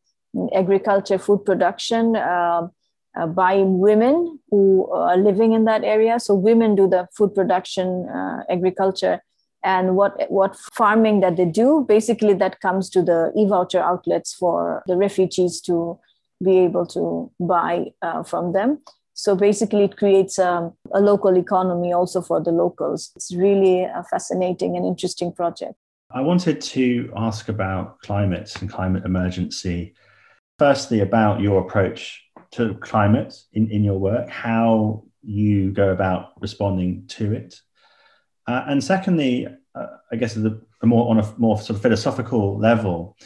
agriculture 0.54 1.18
food 1.18 1.44
production 1.44 2.16
uh, 2.16 2.68
uh, 3.16 3.26
by 3.26 3.56
women 3.56 4.38
who 4.50 4.90
are 4.92 5.16
living 5.16 5.52
in 5.52 5.64
that 5.64 5.84
area. 5.84 6.20
So 6.20 6.34
women 6.34 6.74
do 6.74 6.86
the 6.86 7.08
food 7.16 7.34
production, 7.34 8.08
uh, 8.08 8.42
agriculture, 8.50 9.22
and 9.64 9.96
what 9.96 10.30
what 10.30 10.56
farming 10.56 11.20
that 11.20 11.36
they 11.36 11.46
do. 11.46 11.84
Basically, 11.88 12.34
that 12.34 12.60
comes 12.60 12.90
to 12.90 13.02
the 13.02 13.32
e-voucher 13.36 13.80
outlets 13.80 14.34
for 14.34 14.82
the 14.86 14.96
refugees 14.96 15.60
to 15.62 15.98
be 16.44 16.58
able 16.58 16.86
to 16.86 17.30
buy 17.40 17.86
uh, 18.02 18.22
from 18.22 18.52
them. 18.52 18.82
So 19.18 19.34
basically, 19.34 19.84
it 19.84 19.96
creates 19.96 20.38
a, 20.38 20.46
um, 20.46 20.74
a 20.92 21.00
local 21.00 21.38
economy 21.38 21.90
also 21.90 22.20
for 22.20 22.38
the 22.38 22.52
locals. 22.52 23.12
It's 23.16 23.34
really 23.34 23.82
a 23.82 24.04
fascinating 24.10 24.76
and 24.76 24.84
interesting 24.84 25.32
project. 25.32 25.72
I 26.10 26.20
wanted 26.20 26.60
to 26.60 27.10
ask 27.16 27.48
about 27.48 27.98
climate 28.00 28.54
and 28.60 28.70
climate 28.70 29.06
emergency. 29.06 29.94
Firstly, 30.58 31.00
about 31.00 31.40
your 31.40 31.62
approach 31.62 32.22
to 32.52 32.74
climate 32.74 33.34
in, 33.54 33.70
in 33.70 33.82
your 33.82 33.98
work, 33.98 34.28
how 34.28 35.04
you 35.22 35.72
go 35.72 35.88
about 35.88 36.38
responding 36.42 37.06
to 37.08 37.32
it. 37.32 37.58
Uh, 38.46 38.64
and 38.68 38.84
secondly, 38.84 39.48
uh, 39.74 39.86
I 40.12 40.16
guess 40.16 40.34
the, 40.34 40.60
the, 40.82 40.86
more 40.86 41.10
on 41.10 41.20
a 41.20 41.34
more 41.38 41.56
sort 41.56 41.70
of 41.70 41.82
philosophical 41.82 42.58
level, 42.58 43.16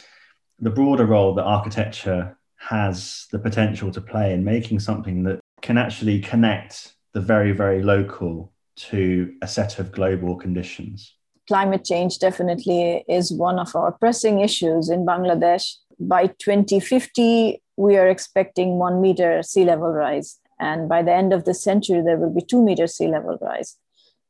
the 0.57 0.69
broader 0.69 1.05
role 1.05 1.35
that 1.35 1.43
architecture 1.43 2.37
has 2.55 3.27
the 3.33 3.39
potential 3.39 3.91
to 3.91 3.99
play 3.99 4.33
in 4.33 4.45
making 4.45 4.79
something 4.79 5.23
that 5.23 5.41
can 5.61 5.77
actually 5.77 6.19
connect 6.19 6.93
the 7.13 7.21
very, 7.21 7.51
very 7.51 7.81
local 7.81 8.51
to 8.75 9.33
a 9.41 9.47
set 9.47 9.79
of 9.79 9.91
global 9.91 10.35
conditions. 10.35 11.15
Climate 11.47 11.83
change 11.83 12.19
definitely 12.19 13.03
is 13.07 13.31
one 13.31 13.59
of 13.59 13.75
our 13.75 13.91
pressing 13.91 14.39
issues 14.39 14.89
in 14.89 15.05
Bangladesh. 15.05 15.75
By 15.99 16.27
2050, 16.27 17.61
we 17.77 17.97
are 17.97 18.07
expecting 18.07 18.77
one 18.77 19.01
meter 19.01 19.43
sea 19.43 19.65
level 19.65 19.91
rise. 19.91 20.39
And 20.59 20.87
by 20.87 21.01
the 21.01 21.11
end 21.11 21.33
of 21.33 21.45
the 21.45 21.53
century, 21.53 22.01
there 22.01 22.17
will 22.17 22.33
be 22.33 22.41
two 22.41 22.63
meter 22.63 22.87
sea 22.87 23.07
level 23.07 23.37
rise. 23.41 23.77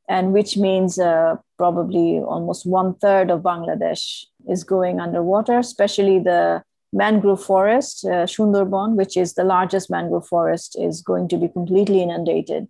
And 0.10 0.34
which 0.34 0.58
means 0.58 0.98
uh, 0.98 1.36
probably 1.58 2.20
almost 2.20 2.66
one 2.66 2.96
third 2.96 3.30
of 3.30 3.42
Bangladesh 3.42 4.26
is 4.50 4.64
going 4.64 5.00
underwater, 5.00 5.60
especially 5.60 6.20
the 6.20 6.64
mangrove 6.94 7.44
forest, 7.44 8.06
uh, 8.06 8.26
which 8.26 9.18
is 9.18 9.34
the 9.34 9.44
largest 9.44 9.90
mangrove 9.90 10.28
forest, 10.28 10.78
is 10.80 11.02
going 11.02 11.28
to 11.30 11.38
be 11.38 11.48
completely 11.48 12.02
inundated. 12.02 12.68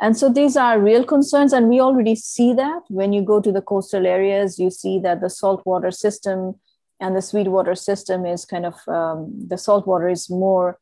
And 0.00 0.16
so 0.16 0.28
these 0.28 0.56
are 0.56 0.80
real 0.80 1.04
concerns, 1.04 1.52
and 1.52 1.68
we 1.68 1.80
already 1.80 2.16
see 2.16 2.52
that 2.54 2.82
when 2.88 3.12
you 3.12 3.22
go 3.22 3.40
to 3.40 3.52
the 3.52 3.62
coastal 3.62 4.06
areas, 4.06 4.58
you 4.58 4.70
see 4.70 4.98
that 5.00 5.20
the 5.20 5.30
saltwater 5.30 5.90
system 5.90 6.54
and 7.00 7.16
the 7.16 7.22
sweetwater 7.22 7.74
system 7.74 8.26
is 8.26 8.44
kind 8.44 8.66
of 8.66 8.74
um, 8.88 9.32
the 9.48 9.58
saltwater 9.58 10.08
is 10.08 10.30
more 10.30 10.78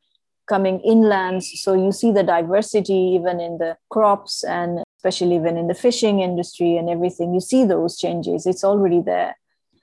coming 0.47 0.79
inland. 0.81 1.43
So 1.43 1.73
you 1.73 1.91
see 1.91 2.11
the 2.11 2.23
diversity 2.23 2.93
even 2.93 3.39
in 3.39 3.57
the 3.57 3.77
crops 3.89 4.43
and 4.43 4.83
especially 4.97 5.35
even 5.35 5.57
in 5.57 5.67
the 5.67 5.73
fishing 5.73 6.19
industry 6.19 6.77
and 6.77 6.89
everything. 6.89 7.33
You 7.33 7.39
see 7.39 7.65
those 7.65 7.97
changes. 7.97 8.45
It's 8.45 8.63
already 8.63 9.01
there. 9.01 9.35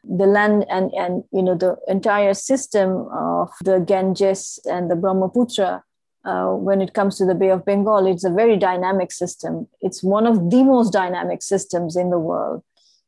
The 0.02 0.26
land 0.26 0.64
and, 0.70 0.90
and 0.94 1.24
you 1.30 1.42
know 1.42 1.54
the 1.54 1.76
entire 1.86 2.34
system 2.34 3.08
of 3.12 3.50
the 3.64 3.80
Ganges 3.80 4.58
and 4.64 4.90
the 4.90 4.96
Brahmaputra 4.96 5.82
uh, 6.24 6.48
when 6.48 6.80
it 6.80 6.92
comes 6.92 7.16
to 7.16 7.24
the 7.24 7.34
Bay 7.34 7.50
of 7.50 7.64
Bengal, 7.64 8.06
it's 8.06 8.24
a 8.24 8.30
very 8.30 8.56
dynamic 8.56 9.10
system. 9.10 9.66
It's 9.80 10.02
one 10.02 10.26
of 10.26 10.50
the 10.50 10.62
most 10.62 10.92
dynamic 10.92 11.42
systems 11.42 11.96
in 11.96 12.10
the 12.10 12.18
world. 12.18 12.62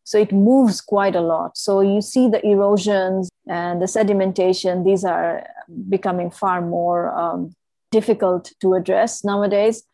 So 0.05 0.19
it 0.19 0.33
moves 0.33 0.81
quite 0.81 1.15
a 1.15 1.21
lot. 1.21 1.57
So 1.57 1.81
you 1.81 2.01
see 2.01 2.29
the 2.29 2.45
erosions 2.45 3.31
and 3.47 3.81
the 3.81 3.87
sedimentation, 3.87 4.85
these 4.85 5.05
are 5.05 5.47
becoming 5.89 6.31
far 6.31 6.61
more 6.61 7.15
um, 7.17 7.55
difficult 7.91 8.53
to 8.61 8.75
address 8.75 9.23
nowadays. 9.23 9.85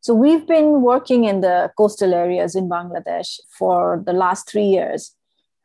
So 0.00 0.14
we've 0.14 0.46
been 0.46 0.82
working 0.82 1.24
in 1.24 1.40
the 1.40 1.70
coastal 1.76 2.14
areas 2.14 2.54
in 2.54 2.68
Bangladesh 2.68 3.40
for 3.48 4.02
the 4.04 4.12
last 4.12 4.48
three 4.48 4.66
years. 4.66 5.15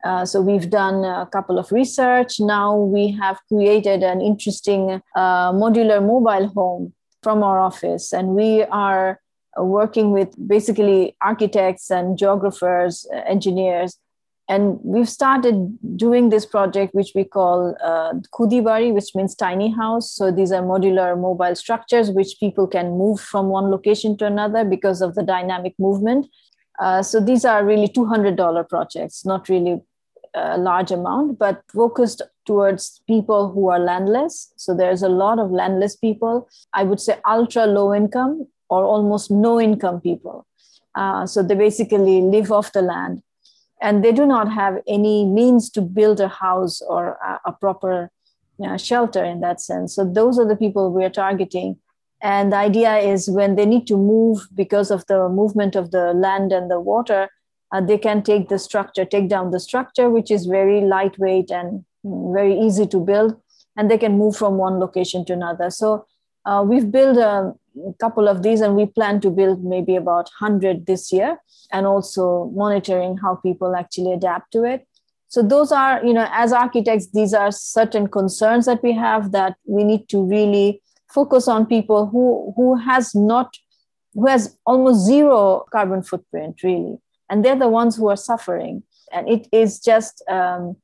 Uh, 0.04 0.24
so 0.24 0.40
we've 0.40 0.68
done 0.68 1.04
a 1.04 1.28
couple 1.30 1.58
of 1.58 1.70
research. 1.70 2.40
Now 2.40 2.76
we 2.76 3.12
have 3.20 3.38
created 3.48 4.02
an 4.02 4.20
interesting 4.20 5.00
uh, 5.14 5.52
modular 5.52 6.04
mobile 6.04 6.48
home 6.48 6.92
from 7.22 7.42
our 7.42 7.60
office, 7.60 8.12
and 8.12 8.28
we 8.28 8.64
are 8.64 9.20
working 9.56 10.10
with 10.10 10.34
basically 10.48 11.14
architects 11.20 11.90
and 11.90 12.18
geographers, 12.18 13.06
uh, 13.14 13.18
engineers, 13.26 13.98
and 14.48 14.78
we've 14.82 15.08
started 15.08 15.78
doing 15.96 16.30
this 16.30 16.44
project, 16.44 16.94
which 16.94 17.12
we 17.14 17.24
call 17.24 17.76
uh, 17.82 18.12
Khudibari, 18.34 18.92
which 18.92 19.14
means 19.14 19.34
tiny 19.34 19.70
house. 19.70 20.10
So 20.12 20.30
these 20.30 20.52
are 20.52 20.62
modular 20.62 21.18
mobile 21.18 21.54
structures 21.54 22.10
which 22.10 22.36
people 22.40 22.66
can 22.66 22.90
move 22.98 23.20
from 23.20 23.46
one 23.46 23.70
location 23.70 24.16
to 24.18 24.26
another 24.26 24.64
because 24.64 25.00
of 25.00 25.14
the 25.14 25.22
dynamic 25.22 25.74
movement. 25.78 26.26
Uh, 26.78 27.02
so 27.02 27.20
these 27.20 27.44
are 27.44 27.64
really 27.64 27.88
$200 27.88 28.68
projects, 28.68 29.24
not 29.24 29.48
really 29.48 29.80
a 30.34 30.58
large 30.58 30.90
amount, 30.90 31.38
but 31.38 31.62
focused 31.68 32.22
towards 32.46 33.00
people 33.06 33.50
who 33.50 33.68
are 33.68 33.78
landless. 33.78 34.52
So 34.56 34.74
there's 34.74 35.02
a 35.02 35.08
lot 35.08 35.38
of 35.38 35.50
landless 35.50 35.96
people. 35.96 36.48
I 36.72 36.84
would 36.84 37.00
say 37.00 37.18
ultra 37.26 37.66
low 37.66 37.94
income 37.94 38.48
or 38.68 38.84
almost 38.84 39.30
no 39.30 39.60
income 39.60 40.00
people. 40.00 40.46
Uh, 40.94 41.26
so 41.26 41.42
they 41.42 41.54
basically 41.54 42.20
live 42.20 42.52
off 42.52 42.72
the 42.72 42.82
land 42.82 43.22
and 43.80 44.04
they 44.04 44.12
do 44.12 44.24
not 44.24 44.50
have 44.52 44.78
any 44.86 45.24
means 45.24 45.68
to 45.70 45.80
build 45.80 46.20
a 46.20 46.28
house 46.28 46.80
or 46.82 47.18
a, 47.24 47.50
a 47.50 47.52
proper 47.52 48.10
you 48.58 48.68
know, 48.68 48.76
shelter 48.76 49.24
in 49.24 49.40
that 49.40 49.60
sense. 49.60 49.94
So 49.94 50.04
those 50.04 50.38
are 50.38 50.46
the 50.46 50.56
people 50.56 50.92
we 50.92 51.04
are 51.04 51.10
targeting. 51.10 51.78
And 52.22 52.52
the 52.52 52.56
idea 52.56 52.98
is 52.98 53.28
when 53.28 53.56
they 53.56 53.66
need 53.66 53.86
to 53.88 53.96
move 53.96 54.46
because 54.54 54.92
of 54.92 55.04
the 55.06 55.28
movement 55.28 55.74
of 55.74 55.90
the 55.90 56.12
land 56.14 56.52
and 56.52 56.70
the 56.70 56.78
water, 56.78 57.28
uh, 57.72 57.80
they 57.80 57.98
can 57.98 58.22
take 58.22 58.48
the 58.48 58.58
structure, 58.58 59.04
take 59.04 59.28
down 59.28 59.50
the 59.50 59.60
structure, 59.60 60.10
which 60.10 60.30
is 60.30 60.46
very 60.46 60.82
lightweight 60.82 61.50
and 61.50 61.84
very 62.04 62.58
easy 62.58 62.86
to 62.86 63.00
build, 63.00 63.34
and 63.76 63.90
they 63.90 63.98
can 63.98 64.18
move 64.18 64.36
from 64.36 64.58
one 64.58 64.78
location 64.78 65.24
to 65.24 65.32
another. 65.32 65.70
So 65.70 66.06
uh, 66.44 66.62
we've 66.66 66.90
built 66.90 67.16
a 67.16 67.54
couple 67.98 68.28
of 68.28 68.42
these, 68.42 68.60
and 68.60 68.76
we 68.76 68.86
plan 68.86 69.20
to 69.22 69.30
build 69.30 69.64
maybe 69.64 69.96
about 69.96 70.28
100 70.40 70.86
this 70.86 71.10
year, 71.10 71.38
and 71.72 71.86
also 71.86 72.52
monitoring 72.54 73.16
how 73.16 73.36
people 73.36 73.74
actually 73.74 74.12
adapt 74.12 74.52
to 74.52 74.64
it. 74.64 74.86
So 75.28 75.40
those 75.40 75.72
are, 75.72 76.04
you 76.04 76.12
know, 76.12 76.28
as 76.30 76.52
architects, 76.52 77.06
these 77.06 77.32
are 77.32 77.50
certain 77.50 78.06
concerns 78.06 78.66
that 78.66 78.82
we 78.82 78.92
have 78.92 79.32
that 79.32 79.56
we 79.64 79.82
need 79.82 80.10
to 80.10 80.22
really 80.22 80.82
focus 81.08 81.48
on 81.48 81.64
people 81.64 82.06
who 82.06 82.52
who 82.56 82.76
has 82.76 83.14
not 83.14 83.56
who 84.14 84.26
has 84.26 84.58
almost 84.66 85.06
zero 85.06 85.64
carbon 85.70 86.02
footprint 86.02 86.62
really 86.62 86.98
and 87.32 87.42
they're 87.42 87.56
the 87.56 87.68
ones 87.68 87.96
who 87.96 88.08
are 88.08 88.16
suffering. 88.16 88.82
And 89.10 89.26
it 89.26 89.48
is 89.52 89.80
just 89.80 90.22
um, 90.28 90.76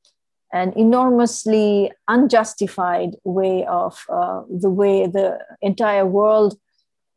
an 0.51 0.73
enormously 0.75 1.91
unjustified 2.07 3.11
way 3.23 3.65
of 3.67 4.03
uh, 4.11 4.41
the 4.49 4.71
way 4.71 5.05
the 5.05 5.37
entire 5.61 6.07
world 6.07 6.59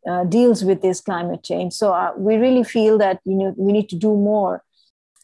uh, 0.07 0.25
deals 0.25 0.63
with 0.65 0.83
this 0.83 1.01
climate 1.01 1.43
change. 1.43 1.73
So 1.73 1.95
uh, 1.95 2.13
we 2.15 2.37
really 2.37 2.63
feel 2.63 2.99
that 2.99 3.21
you 3.25 3.35
know 3.37 3.55
we 3.57 3.73
need 3.73 3.89
to 3.89 3.97
do 3.97 4.15
more. 4.15 4.63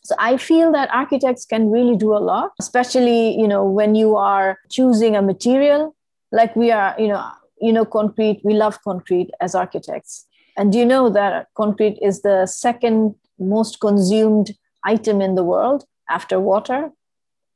So 0.04 0.14
i 0.18 0.38
feel 0.38 0.72
that 0.72 0.88
architects 0.90 1.44
can 1.44 1.70
really 1.70 1.94
do 1.94 2.14
a 2.16 2.22
lot 2.32 2.52
especially 2.58 3.38
you 3.38 3.46
know 3.46 3.62
when 3.78 3.94
you 3.94 4.16
are 4.16 4.58
choosing 4.70 5.16
a 5.16 5.22
material. 5.22 5.94
Like 6.32 6.56
we 6.56 6.70
are 6.70 6.94
you 6.98 7.08
know 7.08 7.22
you 7.60 7.72
know 7.74 7.84
concrete. 7.84 8.40
We 8.42 8.54
love 8.54 8.80
concrete 8.82 9.30
as 9.40 9.54
architects. 9.54 10.26
And 10.56 10.72
do 10.72 10.78
you 10.78 10.86
know 10.86 11.10
that 11.10 11.48
concrete 11.54 11.98
is 12.00 12.22
the 12.22 12.46
second 12.46 13.14
most 13.38 13.80
consumed 13.80 14.56
item 14.84 15.20
in 15.20 15.34
the 15.34 15.44
world 15.44 15.84
after 16.08 16.40
water. 16.40 16.90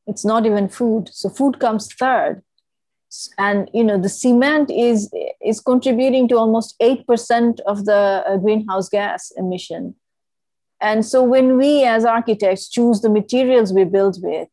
It's 0.06 0.24
not 0.24 0.46
even 0.46 0.68
food. 0.68 1.08
So 1.12 1.28
food 1.28 1.58
comes 1.58 1.92
third. 1.92 2.42
And 3.36 3.70
you 3.74 3.84
know 3.84 3.98
the 3.98 4.08
cement 4.08 4.70
is 4.70 5.12
is 5.44 5.60
contributing 5.60 6.28
to 6.28 6.38
almost 6.38 6.78
8% 6.80 7.60
of 7.66 7.84
the 7.84 8.24
uh, 8.26 8.38
greenhouse 8.38 8.88
gas 8.88 9.30
emission. 9.36 9.94
And 10.80 11.04
so 11.04 11.22
when 11.22 11.58
we 11.58 11.84
as 11.84 12.06
architects 12.06 12.68
choose 12.68 13.02
the 13.02 13.10
materials 13.10 13.72
we 13.72 13.84
build 13.84 14.16
with 14.22 14.48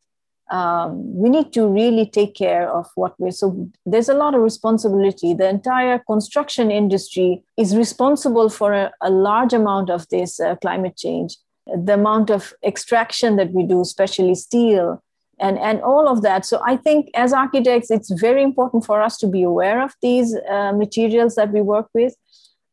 um, 0.52 1.16
we 1.16 1.30
need 1.30 1.54
to 1.54 1.68
really 1.68 2.06
take 2.06 2.34
care 2.34 2.70
of 2.70 2.88
what 2.96 3.14
we're 3.20 3.32
so 3.32 3.70
there's 3.86 4.10
a 4.10 4.14
lot 4.14 4.34
of 4.34 4.42
responsibility. 4.42 5.34
The 5.34 5.48
entire 5.48 6.00
construction 6.00 6.72
industry 6.72 7.44
is 7.58 7.76
responsible 7.76 8.50
for 8.50 8.74
a, 8.74 8.92
a 9.02 9.12
large 9.12 9.54
amount 9.54 9.90
of 9.90 10.08
this 10.10 10.40
uh, 10.40 10.56
climate 10.56 10.98
change. 10.98 11.38
The 11.68 11.94
amount 11.94 12.32
of 12.32 12.54
extraction 12.64 13.36
that 13.36 13.52
we 13.52 13.64
do 13.64 13.82
especially 13.82 14.34
steel 14.36 15.04
and 15.40 15.60
and 15.60 15.82
all 15.82 16.08
of 16.08 16.24
that. 16.24 16.46
So 16.46 16.62
i 16.66 16.76
think 16.76 17.10
as 17.14 17.32
architects 17.32 17.92
it's 17.92 18.10
very 18.10 18.42
important 18.42 18.86
for 18.86 19.02
us 19.02 19.18
to 19.18 19.28
be 19.28 19.44
aware 19.44 19.82
of 19.84 19.94
these 20.02 20.36
uh, 20.50 20.74
materials 20.74 21.36
that 21.36 21.52
we 21.52 21.62
work 21.62 21.90
with. 21.94 22.16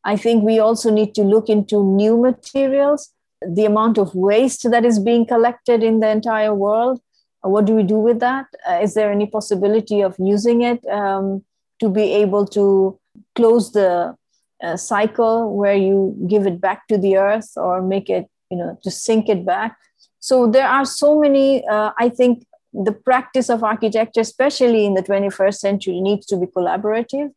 I 0.03 0.15
think 0.15 0.43
we 0.43 0.57
also 0.57 0.89
need 0.89 1.13
to 1.15 1.23
look 1.23 1.49
into 1.49 1.83
new 1.83 2.17
materials 2.17 3.13
the 3.45 3.65
amount 3.65 3.97
of 3.97 4.15
waste 4.15 4.69
that 4.71 4.83
is 4.83 4.99
being 4.99 5.25
collected 5.25 5.83
in 5.83 5.99
the 5.99 6.09
entire 6.09 6.55
world 6.55 6.99
what 7.41 7.65
do 7.65 7.75
we 7.75 7.83
do 7.83 7.97
with 7.97 8.19
that? 8.19 8.47
Uh, 8.67 8.79
is 8.81 8.93
there 8.93 9.11
any 9.11 9.27
possibility 9.27 10.01
of 10.01 10.15
using 10.19 10.61
it 10.61 10.85
um, 10.87 11.43
to 11.79 11.89
be 11.89 12.13
able 12.13 12.45
to 12.47 12.99
close 13.35 13.71
the 13.71 14.15
uh, 14.63 14.75
cycle 14.77 15.55
where 15.55 15.75
you 15.75 16.15
give 16.27 16.47
it 16.47 16.59
back 16.59 16.87
to 16.87 16.97
the 16.97 17.17
earth 17.17 17.51
or 17.55 17.81
make 17.81 18.09
it, 18.09 18.27
you 18.49 18.57
know, 18.57 18.77
to 18.83 18.91
sink 18.91 19.29
it 19.29 19.45
back? 19.45 19.77
So 20.19 20.47
there 20.47 20.67
are 20.67 20.85
so 20.85 21.19
many, 21.19 21.65
uh, 21.67 21.91
I 21.97 22.09
think 22.09 22.45
the 22.73 22.91
practice 22.91 23.49
of 23.49 23.63
architecture, 23.63 24.21
especially 24.21 24.85
in 24.85 24.93
the 24.93 25.03
21st 25.03 25.55
century, 25.55 26.01
needs 26.01 26.25
to 26.27 26.37
be 26.37 26.47
collaborative, 26.47 27.31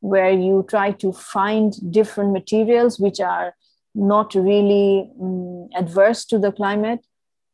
where 0.00 0.30
you 0.30 0.66
try 0.68 0.92
to 0.92 1.12
find 1.12 1.72
different 1.92 2.32
materials 2.32 2.98
which 2.98 3.20
are 3.20 3.54
not 3.94 4.34
really 4.34 5.10
um, 5.20 5.68
adverse 5.76 6.24
to 6.24 6.38
the 6.38 6.50
climate 6.50 7.00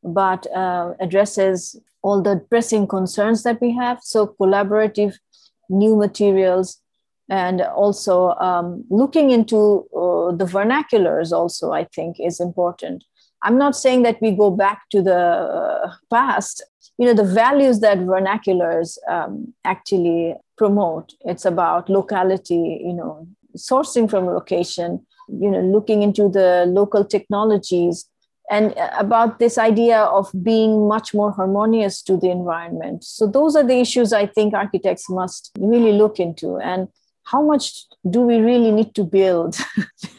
but 0.02 0.46
uh, 0.54 0.94
addresses 1.00 1.76
all 2.02 2.22
the 2.22 2.44
pressing 2.50 2.86
concerns 2.86 3.42
that 3.42 3.60
we 3.60 3.74
have. 3.74 4.00
So, 4.02 4.34
collaborative 4.40 5.14
new 5.68 5.96
materials 5.96 6.80
and 7.28 7.60
also 7.60 8.30
um, 8.34 8.84
looking 8.88 9.30
into 9.30 9.86
uh, 9.94 10.32
the 10.32 10.46
vernaculars, 10.46 11.32
also, 11.32 11.72
I 11.72 11.84
think, 11.84 12.18
is 12.18 12.40
important. 12.40 13.04
I'm 13.42 13.58
not 13.58 13.76
saying 13.76 14.02
that 14.02 14.20
we 14.20 14.32
go 14.32 14.50
back 14.50 14.88
to 14.90 15.02
the 15.02 15.16
uh, 15.16 15.92
past. 16.10 16.64
You 16.96 17.06
know, 17.06 17.14
the 17.14 17.24
values 17.24 17.80
that 17.80 17.98
vernaculars 17.98 18.98
um, 19.08 19.54
actually 19.64 20.34
promote. 20.56 21.14
It's 21.20 21.44
about 21.44 21.88
locality, 21.88 22.80
you 22.84 22.92
know, 22.92 23.28
sourcing 23.56 24.10
from 24.10 24.26
location, 24.26 25.06
you 25.28 25.50
know, 25.50 25.60
looking 25.60 26.02
into 26.02 26.28
the 26.28 26.64
local 26.66 27.04
technologies 27.04 28.08
and 28.50 28.74
about 28.98 29.38
this 29.38 29.58
idea 29.58 29.98
of 30.00 30.30
being 30.42 30.88
much 30.88 31.12
more 31.12 31.30
harmonious 31.32 32.02
to 32.02 32.16
the 32.16 32.30
environment. 32.30 33.04
So, 33.04 33.26
those 33.26 33.56
are 33.56 33.64
the 33.64 33.78
issues 33.80 34.12
I 34.12 34.26
think 34.26 34.54
architects 34.54 35.08
must 35.10 35.50
really 35.58 35.92
look 35.92 36.18
into. 36.18 36.56
And 36.56 36.88
how 37.24 37.42
much 37.42 37.84
do 38.08 38.22
we 38.22 38.38
really 38.38 38.70
need 38.70 38.94
to 38.94 39.04
build? 39.04 39.56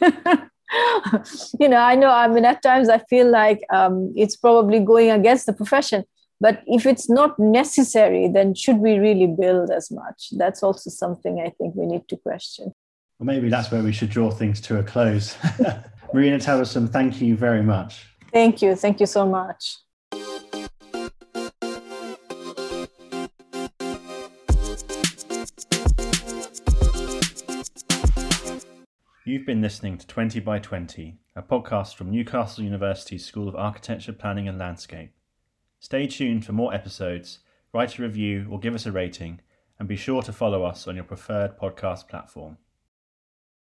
you 1.58 1.68
know, 1.68 1.78
I 1.78 1.96
know, 1.96 2.10
I 2.10 2.28
mean, 2.28 2.44
at 2.44 2.62
times 2.62 2.88
I 2.88 2.98
feel 2.98 3.28
like 3.28 3.62
um, 3.70 4.12
it's 4.16 4.36
probably 4.36 4.78
going 4.80 5.10
against 5.10 5.46
the 5.46 5.52
profession. 5.52 6.04
but 6.40 6.62
if 6.66 6.86
it's 6.86 7.08
not 7.08 7.38
necessary 7.38 8.28
then 8.28 8.54
should 8.54 8.78
we 8.78 8.98
really 8.98 9.26
build 9.26 9.70
as 9.70 9.90
much 9.90 10.28
that's 10.36 10.62
also 10.62 10.90
something 10.90 11.40
i 11.40 11.50
think 11.50 11.74
we 11.74 11.86
need 11.86 12.06
to 12.08 12.16
question 12.16 12.72
well 13.18 13.26
maybe 13.26 13.48
that's 13.48 13.70
where 13.70 13.82
we 13.82 13.92
should 13.92 14.10
draw 14.10 14.30
things 14.30 14.60
to 14.60 14.78
a 14.78 14.82
close 14.82 15.36
marina 16.14 16.38
Tabassum, 16.38 16.90
thank 16.90 17.20
you 17.20 17.36
very 17.36 17.62
much 17.62 18.06
thank 18.32 18.62
you 18.62 18.74
thank 18.74 19.00
you 19.00 19.06
so 19.06 19.26
much 19.26 19.78
You've 29.30 29.46
been 29.46 29.60
listening 29.60 29.96
to 29.96 30.06
20 30.08 30.40
by 30.40 30.58
20, 30.58 31.16
a 31.36 31.42
podcast 31.42 31.94
from 31.94 32.10
Newcastle 32.10 32.64
University's 32.64 33.24
School 33.24 33.48
of 33.48 33.54
Architecture, 33.54 34.12
Planning 34.12 34.48
and 34.48 34.58
Landscape. 34.58 35.12
Stay 35.78 36.08
tuned 36.08 36.44
for 36.44 36.52
more 36.52 36.74
episodes, 36.74 37.38
write 37.72 37.96
a 37.96 38.02
review 38.02 38.48
or 38.50 38.58
give 38.58 38.74
us 38.74 38.86
a 38.86 38.92
rating, 38.92 39.40
and 39.78 39.86
be 39.86 39.94
sure 39.94 40.22
to 40.22 40.32
follow 40.32 40.64
us 40.64 40.88
on 40.88 40.96
your 40.96 41.04
preferred 41.04 41.56
podcast 41.56 42.08
platform. 42.08 42.58